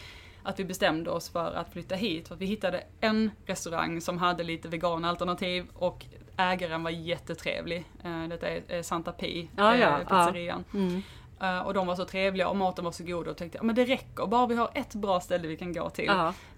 att 0.44 0.60
vi 0.60 0.66
bestämde 0.66 1.12
oss 1.12 1.30
för 1.30 1.54
att 1.54 1.74
flytta 1.74 1.96
hit. 1.96 2.28
För 2.28 2.36
att 2.36 2.42
vi 2.42 2.46
hittade 2.46 2.84
en 3.00 3.32
restaurang 3.46 4.02
som 4.02 4.18
hade 4.18 4.44
lite 4.44 4.68
veganalternativ 4.68 5.66
och 5.74 6.06
ägaren 6.38 6.84
var 6.84 6.92
jättetrevlig. 6.92 7.86
Eh, 8.04 8.24
detta 8.28 8.50
är 8.50 8.82
Santa 8.84 9.12
Pi, 9.12 9.50
Ja, 9.58 9.78
ja, 9.78 10.00
pizzerian. 10.00 10.64
Mm. 10.74 11.02
Eh, 11.42 11.60
och 11.60 11.74
de 11.74 11.88
var 11.88 11.96
så 11.96 12.06
trevliga 12.06 12.48
och 12.50 12.56
maten 12.58 12.86
var 12.86 12.92
så 12.92 13.04
god 13.04 13.28
och 13.28 13.38
tänkte 13.38 13.60
men 13.62 13.76
det 13.76 13.86
räcker, 13.86 14.26
bara 14.28 14.48
vi 14.48 14.56
har 14.56 14.70
ett 14.74 14.96
bra 14.96 15.20
ställe 15.20 15.48
vi 15.48 15.58
kan 15.58 15.74
gå 15.74 15.90
till. 15.90 16.06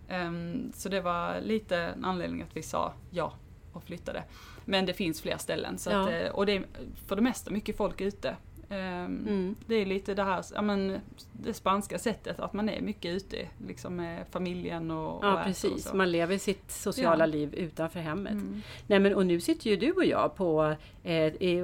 Ehm, 0.09 0.71
så 0.75 0.89
det 0.89 1.01
var 1.01 1.41
lite 1.41 1.77
en 1.77 2.05
anledning 2.05 2.41
att 2.41 2.55
vi 2.57 2.61
sa 2.63 2.93
ja 3.09 3.33
och 3.73 3.83
flyttade. 3.83 4.23
Men 4.65 4.85
det 4.85 4.93
finns 4.93 5.21
fler 5.21 5.37
ställen. 5.37 5.77
Så 5.77 5.89
att, 5.89 6.11
Ja. 6.11 6.17
eh, 6.17 6.31
och 6.31 6.45
det 6.45 6.51
är 6.55 6.65
för 7.07 7.15
det 7.15 7.21
mesta 7.21 7.51
mycket 7.51 7.77
folk 7.77 8.01
ute. 8.01 8.35
Ehm, 8.69 9.05
Mm. 9.27 9.55
Det 9.65 9.75
är 9.75 9.85
lite 9.85 10.13
det 10.13 10.23
här, 10.23 10.43
ja, 10.53 10.61
men, 10.61 10.99
det 11.33 11.53
spanska 11.53 11.99
sättet 11.99 12.39
att 12.39 12.53
man 12.53 12.69
är 12.69 12.81
mycket 12.81 13.15
ute 13.15 13.37
liksom 13.67 13.95
med 13.95 14.25
familjen 14.31 14.91
och, 14.91 15.17
och 15.17 15.25
Ja 15.25 15.39
och 15.39 15.45
precis, 15.45 15.83
så. 15.83 15.95
man 15.95 16.11
lever 16.11 16.37
sitt 16.37 16.71
sociala 16.71 17.23
Ja. 17.23 17.25
liv 17.25 17.55
utanför 17.55 17.99
hemmet. 17.99 18.31
Mm. 18.33 18.61
Nej 18.87 18.99
men 18.99 19.15
och 19.15 19.25
nu 19.25 19.39
sitter 19.41 19.69
ju 19.69 19.75
du 19.75 19.91
och 19.91 20.05
jag 20.05 20.35
på, 20.35 20.75
eh, 21.03 21.13
i, 21.25 21.61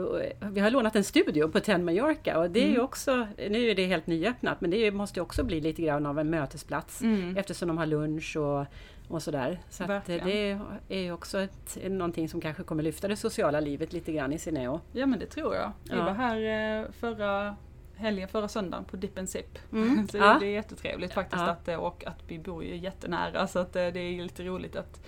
vi 0.51 0.59
har 0.59 0.69
lånat 0.71 0.95
en 0.95 1.03
studio 1.03 1.47
på 1.47 1.59
Ten 1.59 1.85
Mallorca 1.85 2.39
och 2.39 2.49
det 2.51 2.59
är 2.59 2.67
ju 2.67 2.69
Mm. 2.73 2.83
också, 2.85 3.27
nu 3.49 3.69
är 3.69 3.75
det 3.75 3.85
helt 3.85 4.07
nyöppnat 4.07 4.61
men 4.61 4.69
det 4.71 4.91
måste 4.91 5.21
också 5.21 5.43
bli 5.43 5.61
lite 5.61 5.81
grann 5.81 6.05
av 6.05 6.19
en 6.19 6.29
mötesplats 6.29 7.01
Mm. 7.01 7.37
eftersom 7.37 7.67
de 7.67 7.77
har 7.77 7.85
lunch 7.85 8.37
och, 8.37 8.65
och 9.13 9.23
sådär. 9.23 9.59
Så 9.69 9.83
eh, 9.83 10.01
det 10.05 10.59
är 10.89 11.11
också 11.11 11.39
ett, 11.39 11.77
någonting 11.89 12.29
som 12.29 12.41
kanske 12.41 12.63
kommer 12.63 12.83
lyfta 12.83 13.07
det 13.07 13.15
sociala 13.15 13.59
livet 13.59 13.93
lite 13.93 14.11
grann 14.11 14.33
i 14.33 14.39
Sineo. 14.39 14.81
Ja 14.91 15.05
men 15.05 15.19
det 15.19 15.25
tror 15.25 15.55
jag. 15.55 15.71
Vi 15.83 15.95
Ja. 15.97 16.03
var 16.03 16.11
här 16.13 16.81
eh, 16.81 16.91
förra 16.91 17.55
helgen, 17.95 18.27
förra 18.27 18.47
söndagen 18.47 18.85
på 18.85 18.97
Dip 18.97 19.17
and 19.17 19.29
Sip. 19.29 19.59
Mm. 19.71 20.07
så 20.11 20.17
Ja. 20.17 20.37
det 20.39 20.45
är 20.45 20.51
jättetrevligt 20.51 21.13
faktiskt 21.13 21.41
Ja. 21.41 21.49
att, 21.51 21.67
eh, 21.67 21.75
och 21.75 22.03
att 22.07 22.19
vi 22.27 22.39
bor 22.39 22.63
ju 22.63 22.77
jättenära 22.77 23.47
så 23.47 23.59
att 23.59 23.73
det 23.73 23.81
är 23.81 24.21
lite 24.23 24.43
roligt 24.43 24.75
att, 24.75 25.01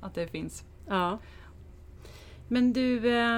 att 0.00 0.14
det 0.14 0.26
finns. 0.26 0.64
Ja. 0.88 1.18
Men 2.52 2.72
du, 2.72 3.16
eh, 3.16 3.36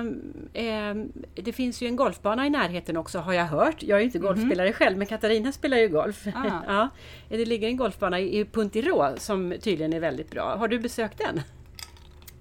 eh, 0.53 0.95
det 1.35 1.53
finns 1.53 1.83
ju 1.83 1.87
en 1.87 1.97
golfbana 1.97 2.47
i 2.47 2.51
närheten 2.51 2.97
också 2.97 3.19
har 3.19 3.33
jag 3.33 3.45
hört. 3.45 3.83
Jag 3.83 3.97
är 3.97 4.01
ju 4.01 4.07
inte 4.07 4.19
golfspelare 4.19 4.73
själv 4.73 4.99
men 4.99 5.07
Katarina 5.07 5.53
spelar 5.53 5.77
ju 5.77 5.89
golf. 5.89 6.27
Mhm. 6.27 6.35
Ah. 6.37 6.63
ja. 6.67 6.89
Det 7.29 7.45
ligger 7.45 7.69
en 7.69 7.77
golfbana 7.77 8.21
i 8.21 8.45
Puntirå 8.45 9.15
som 9.17 9.55
tydligen 9.61 9.93
är 9.93 10.01
väldigt 10.01 10.31
bra. 10.31 10.57
Har 10.57 10.69
du 10.69 10.79
besökt 10.79 11.19
den? 11.19 11.41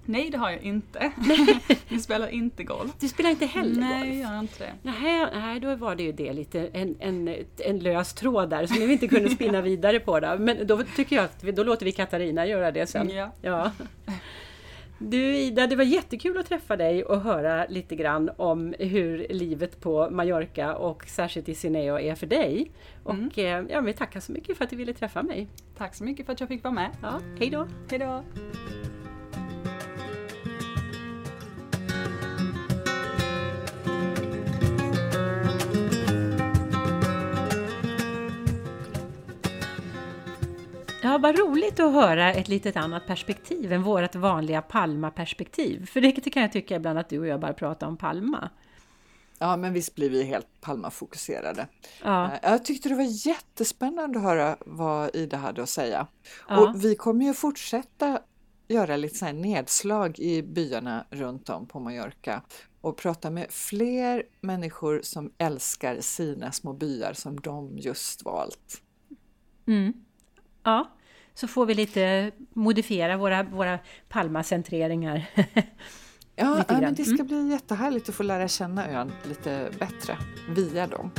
Nej 0.04 0.30
det 0.30 0.38
har 0.38 0.50
jag 0.50 0.62
inte. 0.62 1.12
vi 1.88 1.98
spelar 2.00 2.28
inte 2.28 2.64
golf. 2.64 2.92
Du 3.00 3.08
spelar 3.08 3.30
inte 3.30 3.46
heller 3.46 3.80
Nej 3.80 3.98
jag 3.98 4.08
golf? 4.08 4.32
gör 4.32 4.40
inte 4.40 4.58
det. 4.64 4.72
Nej, 4.82 5.26
nej, 5.34 5.60
då 5.60 5.74
var 5.74 5.94
det 5.94 6.02
ju 6.02 6.12
det 6.12 6.32
lite 6.32 6.68
en, 6.72 6.96
en, 7.00 7.34
en 7.58 7.78
lös 7.78 8.14
tråd 8.14 8.50
där 8.50 8.66
som 8.66 8.76
vi 8.76 8.92
inte 8.92 9.08
kunde 9.08 9.30
spinna 9.30 9.60
vidare 9.70 10.00
på. 10.00 10.20
Då. 10.20 10.36
Men 10.38 10.66
då 10.66 10.82
tycker 10.96 11.16
jag 11.16 11.24
att 11.24 11.44
vi, 11.44 11.52
då 11.52 11.64
låter 11.64 11.84
vi 11.84 11.92
Katarina 11.92 12.46
göra 12.46 12.70
det 12.70 12.86
sen. 12.86 13.10
Ja. 13.10 13.30
Ja. 13.42 13.70
Du 15.08 15.36
Ida, 15.36 15.66
det 15.66 15.76
var 15.76 15.84
jättekul 15.84 16.38
att 16.38 16.46
träffa 16.46 16.76
dig 16.76 17.04
och 17.04 17.20
höra 17.20 17.66
lite 17.68 17.96
grann 17.96 18.30
om 18.36 18.74
hur 18.78 19.26
livet 19.30 19.80
på 19.80 20.10
Mallorca 20.10 20.74
och 20.74 21.04
särskilt 21.06 21.48
i 21.48 21.54
Sineo 21.54 21.98
är 21.98 22.14
för 22.14 22.26
dig. 22.26 22.70
Och 23.04 23.14
Mm. 23.14 23.30
eh, 23.36 23.72
ja, 23.72 23.80
vi 23.80 23.92
tackar 23.92 24.20
så 24.20 24.32
mycket 24.32 24.56
för 24.56 24.64
att 24.64 24.70
du 24.70 24.76
ville 24.76 24.92
träffa 24.94 25.22
mig. 25.22 25.48
Tack 25.78 25.94
så 25.94 26.04
mycket 26.04 26.26
för 26.26 26.32
att 26.32 26.40
jag 26.40 26.48
fick 26.48 26.64
vara 26.64 26.74
med. 26.74 26.90
Ja, 27.02 27.20
hej 27.38 27.50
då! 27.50 27.66
Hejdå! 27.90 28.22
Ja, 41.02 41.18
vad 41.18 41.38
roligt 41.38 41.80
att 41.80 41.92
höra 41.92 42.32
ett 42.32 42.48
litet 42.48 42.76
annat 42.76 43.06
perspektiv 43.06 43.72
än 43.72 43.82
vårt 43.82 44.14
vanliga 44.14 44.62
Palma-perspektiv. 44.62 45.86
För 45.86 46.00
det 46.00 46.12
kan 46.12 46.42
jag 46.42 46.52
tycka 46.52 46.76
ibland 46.76 46.98
att 46.98 47.08
du 47.08 47.18
och 47.18 47.26
jag 47.26 47.40
bara 47.40 47.52
pratar 47.52 47.86
om 47.86 47.96
Palma. 47.96 48.50
Ja, 49.38 49.56
men 49.56 49.72
visst 49.72 49.94
blir 49.94 50.10
vi 50.10 50.22
helt 50.24 50.46
Palma-fokuserade. 50.60 51.66
Ja, 52.04 52.32
Eh, 52.32 52.38
Jag 52.42 52.64
tyckte 52.64 52.88
det 52.88 52.94
var 52.94 53.26
jättespännande 53.26 54.18
att 54.18 54.24
höra 54.24 54.56
vad 54.60 55.16
Ida 55.16 55.36
hade 55.36 55.62
att 55.62 55.68
säga. 55.68 56.06
Ja. 56.48 56.60
Och 56.60 56.84
vi 56.84 56.94
kommer 56.94 57.24
ju 57.24 57.34
fortsätta 57.34 58.20
göra 58.68 58.96
lite 58.96 59.14
så 59.18 59.32
nedslag 59.32 60.18
i 60.18 60.42
byarna 60.42 61.06
runt 61.10 61.48
om 61.50 61.66
på 61.66 61.80
Mallorca 61.80 62.42
och 62.80 62.96
prata 62.96 63.30
med 63.30 63.46
fler 63.50 64.22
människor 64.40 65.00
som 65.02 65.32
älskar 65.38 66.00
sina 66.00 66.52
små 66.52 66.72
byar 66.72 67.12
som 67.12 67.40
de 67.40 67.78
just 67.78 68.24
valt. 68.24 68.82
mm. 69.66 69.92
Ja. 70.62 70.90
så 71.34 71.48
får 71.48 71.66
vi 71.66 71.74
lite 71.74 72.30
modifiera 72.52 73.16
våra, 73.16 73.42
våra 73.42 73.78
Palma-centreringar. 74.08 75.24
Ja, 76.36 76.64
ja 76.68 76.80
men 76.80 76.94
det 76.94 77.04
ska 77.04 77.24
bli 77.24 77.50
jättehärligt 77.50 78.08
att 78.08 78.14
få 78.14 78.22
lära 78.22 78.48
känna 78.48 78.88
ön 78.88 79.12
lite 79.28 79.70
bättre 79.78 80.16
via 80.48 80.86
dem. 80.86 81.10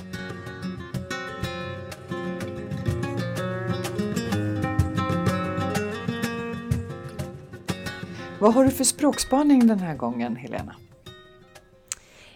Vad 8.40 8.54
har 8.54 8.64
du 8.64 8.72
för 8.72 8.84
språkspaning 8.84 9.68
den 9.68 9.80
här 9.80 9.96
gången, 9.96 10.36
Helena? 10.36 10.76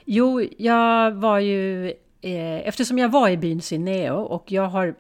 Jo, 0.06 0.42
jag 0.58 1.12
var 1.12 1.40
ju, 1.40 1.88
eh, 2.22 2.68
eftersom 2.68 2.98
jag 2.98 3.10
var 3.10 3.30
i 3.30 3.38
byn 3.38 3.62
Sineo 3.62 4.16
och 4.16 4.52
jag 4.52 4.68
har 4.68 4.96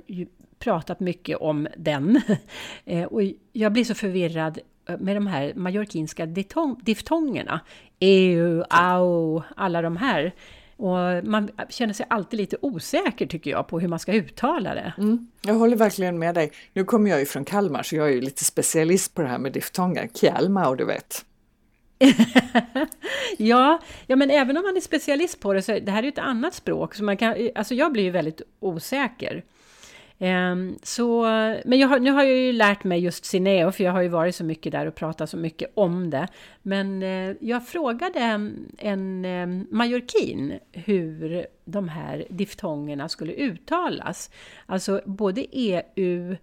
pratat 0.59 0.99
mycket 0.99 1.37
om 1.37 1.67
den. 1.77 2.21
eh, 2.85 3.03
och 3.03 3.21
jag 3.53 3.73
blir 3.73 3.83
så 3.83 3.95
förvirrad 3.95 4.59
eh, 4.89 4.97
med 4.99 5.15
de 5.15 5.27
här 5.27 5.53
mallorquinska 5.55 6.25
diftongerna. 6.81 7.59
EU, 7.99 8.63
au, 8.69 9.41
alla 9.55 9.81
de 9.81 9.97
här. 9.97 10.33
Och 10.77 11.23
man 11.23 11.49
känner 11.69 11.93
sig 11.93 12.05
alltid 12.09 12.39
lite 12.39 12.57
osäker 12.61 13.25
tycker 13.25 13.51
jag 13.51 13.67
på 13.67 13.79
hur 13.79 13.87
man 13.87 13.99
ska 13.99 14.13
uttala 14.13 14.75
det. 14.75 14.93
Mm, 14.97 15.27
jag 15.41 15.53
håller 15.53 15.77
verkligen 15.77 16.19
med 16.19 16.35
dig. 16.35 16.51
Nu 16.73 16.83
kommer 16.83 17.09
jag 17.09 17.19
ju 17.19 17.25
från 17.25 17.45
Kalmar 17.45 17.83
så 17.83 17.95
jag 17.95 18.07
är 18.07 18.13
ju 18.13 18.21
lite 18.21 18.43
specialist 18.43 19.13
på 19.13 19.21
det 19.21 19.27
här 19.27 19.39
med 19.39 19.51
diftonger. 19.51 20.09
Kalmar, 20.21 20.75
du 20.75 20.85
vet. 20.85 21.25
ja, 23.37 23.79
ja, 24.07 24.15
men 24.15 24.31
även 24.31 24.57
om 24.57 24.63
man 24.63 24.77
är 24.77 24.81
specialist 24.81 25.39
på 25.39 25.53
det 25.53 25.61
så 25.61 25.79
det 25.79 25.91
här 25.91 25.99
är 25.99 26.03
ju 26.03 26.09
ett 26.09 26.17
annat 26.17 26.53
språk. 26.53 26.95
Så 26.95 27.03
man 27.03 27.17
kan, 27.17 27.49
alltså 27.55 27.73
jag 27.73 27.91
blir 27.91 28.03
ju 28.03 28.11
väldigt 28.11 28.41
osäker. 28.59 29.43
Um, 30.19 30.77
så, 30.83 31.21
men 31.65 31.79
jag 31.79 31.87
har, 31.87 31.99
nu 31.99 32.11
har 32.11 32.23
jag 32.23 32.37
ju 32.37 32.53
lärt 32.53 32.83
mig 32.83 32.99
just 32.99 33.25
Cineo, 33.25 33.71
för 33.71 33.83
jag 33.83 33.91
har 33.91 34.01
ju 34.01 34.07
varit 34.07 34.35
så 34.35 34.43
mycket 34.43 34.71
där 34.71 34.85
och 34.85 34.95
pratat 34.95 35.29
så 35.29 35.37
mycket 35.37 35.71
om 35.73 36.09
det. 36.09 36.27
Men 36.61 37.03
uh, 37.03 37.35
jag 37.39 37.67
frågade 37.67 38.19
en, 38.77 39.25
um, 39.25 39.67
majorkin 39.71 40.59
hur 40.71 41.45
de 41.65 41.89
här 41.89 42.25
diftongerna 42.29 43.09
skulle 43.09 43.33
uttalas. 43.33 44.31
Alltså 44.65 45.01
både 45.05 45.45
EU, 45.51 46.35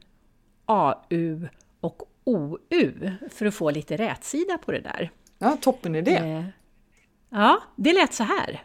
AU 0.66 1.48
och 1.80 2.02
OU, 2.24 3.10
för 3.30 3.46
att 3.46 3.54
få 3.54 3.70
lite 3.70 3.96
rätsida 3.96 4.58
på 4.58 4.72
det 4.72 4.80
där. 4.80 5.10
Ja, 5.38 5.56
toppen 5.60 5.94
idé! 5.94 6.20
Uh, 6.20 6.44
ja, 7.30 7.62
det 7.76 7.92
lät 7.92 8.14
så 8.14 8.24
här. 8.24 8.62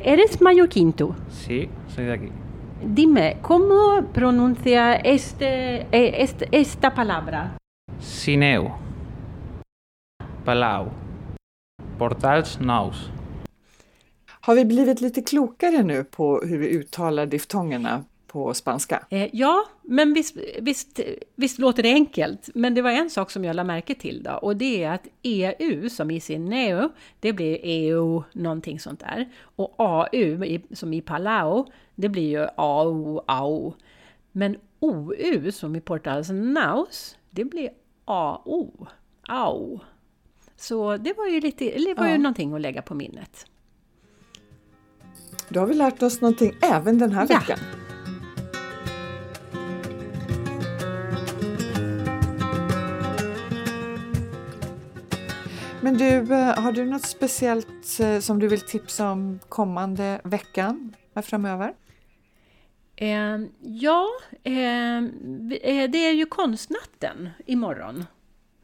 Eres 0.00 0.40
mallorquinto? 0.40 1.14
Sí, 1.30 1.68
soy 1.88 2.04
de 2.04 2.12
aquí. 2.12 2.45
Dime, 2.82 3.38
¿cómo 3.42 4.04
pronuncia 4.12 4.96
este, 4.96 5.86
eh, 5.92 6.22
este, 6.22 6.48
esta 6.52 6.94
palabra? 6.94 7.56
Sineu. 8.00 8.70
Palau. 10.44 10.90
Portals 11.98 12.58
nous. 12.60 13.10
Har 14.40 14.54
vi 14.54 14.64
blivit 14.64 15.00
lite 15.00 15.22
klokare 15.22 15.82
nu 15.82 16.04
på 16.04 16.40
hur 16.44 16.58
vi 16.58 16.78
uttalar 16.78 17.26
diftongerna 17.26 18.04
på 18.36 18.54
spanska? 18.54 19.02
Eh, 19.10 19.28
ja, 19.32 19.64
men 19.82 20.14
visst, 20.14 20.36
visst, 20.60 21.00
visst 21.34 21.58
låter 21.58 21.82
det 21.82 21.88
enkelt. 21.88 22.48
Men 22.54 22.74
det 22.74 22.82
var 22.82 22.90
en 22.90 23.10
sak 23.10 23.30
som 23.30 23.44
jag 23.44 23.56
lade 23.56 23.66
märke 23.66 23.94
till 23.94 24.22
då 24.22 24.30
och 24.30 24.56
det 24.56 24.84
är 24.84 24.90
att 24.90 25.06
EU 25.22 25.88
som 25.88 26.10
i 26.10 26.20
sin 26.20 26.44
neo, 26.44 26.88
det 27.20 27.32
blir 27.32 27.58
EU 27.62 28.22
någonting 28.32 28.80
sånt 28.80 29.00
där. 29.00 29.28
Och 29.56 29.74
AU 29.78 30.58
som 30.72 30.92
i 30.92 31.00
Palau, 31.00 31.66
det 31.94 32.08
blir 32.08 32.28
ju 32.28 32.46
AU, 32.56 33.20
AU. 33.26 33.72
Men 34.32 34.56
OU 34.80 35.52
som 35.52 35.76
i 35.76 35.80
Portals 35.80 36.28
Naus, 36.30 37.16
det 37.30 37.44
blir 37.44 37.70
AO, 38.04 38.86
AO. 39.28 39.80
Så 40.56 40.96
det 40.96 41.12
var 41.16 41.26
ju, 41.26 41.40
lite, 41.40 41.64
det 41.64 41.94
var 41.94 42.06
ju 42.06 42.12
ja. 42.12 42.18
någonting 42.18 42.54
att 42.54 42.60
lägga 42.60 42.82
på 42.82 42.94
minnet. 42.94 43.46
Då 45.48 45.60
har 45.60 45.66
vi 45.66 45.74
lärt 45.74 46.02
oss 46.02 46.20
någonting 46.20 46.52
även 46.62 46.98
den 46.98 47.12
här 47.12 47.26
ja. 47.30 47.38
veckan. 47.38 47.58
Men 55.86 55.98
du, 55.98 56.34
eh, 56.34 56.58
har 56.58 56.72
du 56.72 56.84
något 56.84 57.06
speciellt 57.06 58.00
eh, 58.00 58.18
som 58.18 58.38
du 58.38 58.48
vill 58.48 58.60
tipsa 58.60 59.10
om 59.10 59.38
kommande 59.48 60.20
veckan 60.24 60.96
framöver? 61.22 61.74
Eh, 62.96 63.38
ja, 63.60 64.08
eh, 64.42 64.96
eh, 64.96 65.90
det 65.90 65.98
är 65.98 66.12
ju 66.12 66.26
konstnatten 66.26 67.28
imorgon. 67.46 68.04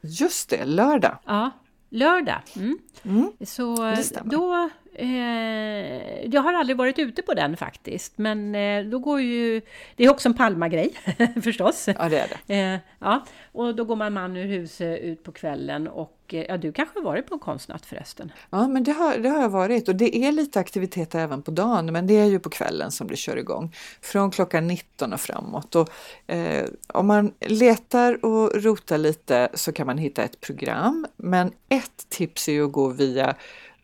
Just 0.01 0.49
det, 0.49 0.65
lördag. 0.65 1.17
Ja, 1.25 1.51
lördag. 1.89 2.41
Mm. 2.55 2.79
Mm, 3.03 3.31
Så 3.45 3.95
då 4.23 4.69
Eh, 4.95 6.25
jag 6.25 6.41
har 6.41 6.53
aldrig 6.53 6.77
varit 6.77 6.99
ute 6.99 7.21
på 7.21 7.33
den 7.33 7.57
faktiskt, 7.57 8.17
men 8.17 8.55
eh, 8.55 8.83
då 8.83 8.99
går 8.99 9.21
ju... 9.21 9.61
Det 9.95 10.03
är 10.03 10.11
också 10.11 10.29
en 10.29 10.33
Palma-grej 10.33 10.93
förstås. 11.43 11.87
Ja, 11.87 12.09
det 12.09 12.19
är 12.19 12.27
det. 12.47 12.53
Eh, 12.55 12.79
ja, 12.99 13.25
och 13.51 13.75
då 13.75 13.83
går 13.83 13.95
man 13.95 14.13
man 14.13 14.37
ur 14.37 14.45
huset 14.45 15.01
ut 15.01 15.23
på 15.23 15.31
kvällen 15.31 15.87
och 15.87 16.17
eh, 16.27 16.45
ja, 16.49 16.57
du 16.57 16.71
kanske 16.71 16.99
har 16.99 17.03
varit 17.03 17.27
på 17.27 17.33
en 17.33 17.39
konstnatt 17.39 17.85
förresten? 17.85 18.31
Ja, 18.49 18.67
men 18.67 18.83
det 18.83 18.91
har, 18.91 19.17
det 19.17 19.29
har 19.29 19.41
jag 19.41 19.49
varit 19.49 19.87
och 19.87 19.95
det 19.95 20.17
är 20.17 20.31
lite 20.31 20.59
aktiviteter 20.59 21.19
även 21.19 21.41
på 21.41 21.51
dagen, 21.51 21.85
men 21.93 22.07
det 22.07 22.13
är 22.13 22.25
ju 22.25 22.39
på 22.39 22.49
kvällen 22.49 22.91
som 22.91 23.07
det 23.07 23.15
kör 23.15 23.37
igång. 23.37 23.75
Från 24.01 24.31
klockan 24.31 24.67
19 24.67 25.13
och 25.13 25.21
framåt. 25.21 25.75
Och, 25.75 25.89
eh, 26.27 26.65
om 26.87 27.07
man 27.07 27.33
letar 27.39 28.25
och 28.25 28.63
rotar 28.63 28.97
lite 28.97 29.49
så 29.53 29.71
kan 29.71 29.87
man 29.87 29.97
hitta 29.97 30.23
ett 30.23 30.41
program, 30.41 31.07
men 31.15 31.51
ett 31.69 32.09
tips 32.09 32.47
är 32.47 32.53
ju 32.53 32.65
att 32.65 32.71
gå 32.71 32.87
via 32.87 33.35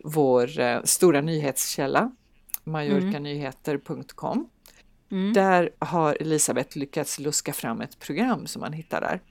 vår 0.03 0.59
eh, 0.59 0.83
stora 0.83 1.21
nyhetskälla, 1.21 2.11
majorkanyheter.com. 2.63 4.49
Mm. 5.11 5.33
Där 5.33 5.69
har 5.79 6.17
Elisabeth 6.19 6.77
lyckats 6.77 7.19
luska 7.19 7.53
fram 7.53 7.81
ett 7.81 7.99
program 7.99 8.47
som 8.47 8.59
man 8.59 8.73
hittar 8.73 9.01
där. 9.01 9.21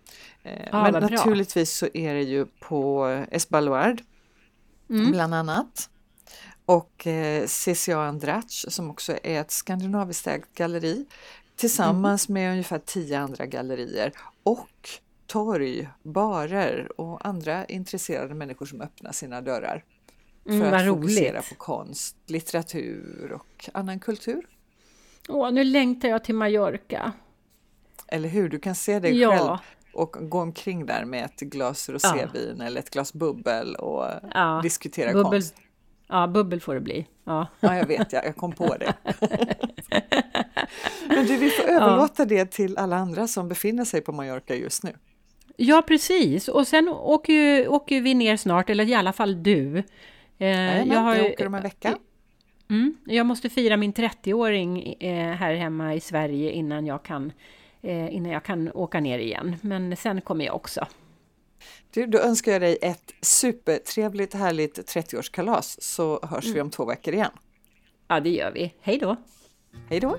Eh, 0.43 0.69
ja, 0.73 0.91
Men 0.91 1.03
naturligtvis 1.03 1.73
så 1.73 1.89
är 1.95 2.15
det 2.15 2.23
ju 2.23 2.47
på 2.61 3.07
Esbaluard 3.31 4.03
mm. 4.91 5.11
bland 5.11 5.35
annat. 5.35 5.91
Och 6.65 7.07
eh, 7.07 7.47
CCA 7.47 7.99
Andrach 7.99 8.65
som 8.69 8.91
också 8.91 9.13
är 9.23 9.41
ett 9.41 9.51
skandinaviskt 9.51 10.27
ägt 10.27 10.55
galleri 10.55 11.07
tillsammans 11.57 12.29
mm. 12.29 12.43
med 12.43 12.53
ungefär 12.53 12.79
tio 12.79 13.19
andra 13.19 13.47
gallerier 13.47 14.13
och 14.43 14.89
torg, 15.27 15.89
barer 16.03 17.01
och 17.01 17.27
andra 17.27 17.65
intresserade 17.65 18.35
människor 18.35 18.67
som 18.67 18.81
öppnar 18.81 19.13
sina 19.13 19.41
dörrar 19.41 19.85
Mm, 20.47 20.61
för 20.61 20.73
att 20.73 20.87
fokusera 20.87 21.33
roligt. 21.33 21.49
på 21.49 21.55
konst, 21.55 22.17
litteratur 22.27 23.33
och 23.33 23.71
annan 23.75 24.01
kultur. 24.01 24.47
Åh, 25.29 25.51
nu 25.51 25.65
längtar 25.65 26.09
jag 26.09 26.25
till 26.25 26.35
Mallorca. 26.35 27.13
Eller 28.07 28.29
hur, 28.29 28.49
du 28.49 28.59
kan 28.59 28.75
se 28.75 28.99
dig 28.99 29.21
ja. 29.21 29.31
själv 29.31 29.59
och 29.93 30.17
gå 30.31 30.41
omkring 30.41 30.87
där 30.87 31.05
med 31.05 31.25
ett 31.25 31.41
glas 31.41 31.89
rosévin 31.89 32.57
ja. 32.59 32.65
eller 32.65 32.81
ett 32.81 32.91
glas 32.91 33.13
bubbel 33.13 33.75
och 33.75 34.07
ja. 34.35 34.61
diskutera 34.63 35.13
bubbel. 35.13 35.31
konst. 35.31 35.55
Ja, 36.09 36.27
bubbel 36.27 36.61
får 36.61 36.75
det 36.75 36.81
bli. 36.81 37.07
Ja, 37.25 37.47
ja 37.61 37.77
jag 37.77 37.87
vet, 37.87 38.13
jag, 38.13 38.25
jag 38.25 38.37
kom 38.37 38.53
på 38.53 38.77
det. 38.77 38.95
Men 41.09 41.27
du, 41.27 41.37
vi 41.37 41.51
får 41.51 41.65
överlåta 41.65 42.25
det 42.25 42.51
till 42.51 42.79
alla 42.79 42.97
andra 42.97 43.27
som 43.27 43.49
befinner 43.49 43.85
sig 43.85 44.01
på 44.01 44.13
Mallorca 44.13 44.55
just 44.55 44.83
nu. 44.83 44.93
Ja, 45.57 45.83
precis. 45.87 46.49
Och 46.49 46.67
sen 46.67 46.89
åker, 46.89 47.69
åker 47.69 48.01
vi 48.01 48.15
ner 48.15 48.37
snart, 48.37 48.71
eller 48.71 48.89
i 48.89 48.95
alla 48.95 49.13
fall 49.13 49.43
du, 49.43 49.83
Eh, 50.39 50.89
jag, 50.89 51.01
har, 51.01 51.15
jag 51.15 51.31
åker 51.31 51.47
om 51.47 51.55
en 51.55 51.63
vecka. 51.63 51.99
Mm, 52.71 52.97
jag 53.07 53.27
måste 53.27 53.51
fira 53.51 53.77
min 53.77 53.93
30-åring 53.93 54.95
eh, 55.01 55.33
här 55.33 55.55
hemma 55.55 55.95
i 55.95 56.01
Sverige 56.01 56.51
innan 56.51 56.87
jag, 56.87 57.03
kan, 57.03 57.33
eh, 57.83 58.15
innan 58.15 58.33
jag 58.33 58.45
kan 58.45 58.73
åka 58.73 59.01
ner 59.01 59.19
igen. 59.19 59.57
Men 59.63 59.97
sen 59.97 60.21
kommer 60.21 60.45
jag 60.45 60.55
också. 60.55 60.87
Du, 61.91 62.07
då 62.07 62.19
önskar 62.19 62.53
jag 62.53 62.61
dig 62.61 62.79
ett 62.83 63.15
supertrevligt 63.23 64.35
härligt 64.35 64.79
30-årskalas 64.79 65.77
så 65.81 66.21
hörs 66.23 66.45
mm. 66.45 66.55
vi 66.55 66.61
om 66.61 66.71
två 66.71 66.85
veckor 66.85 67.15
igen. 67.15 67.33
Ja, 68.09 68.21
det 68.21 68.31
gör 68.31 68.51
vi. 68.51 68.75
Hej 68.81 68.99
då! 68.99 69.17
Hej 69.89 70.01
då! 70.01 70.19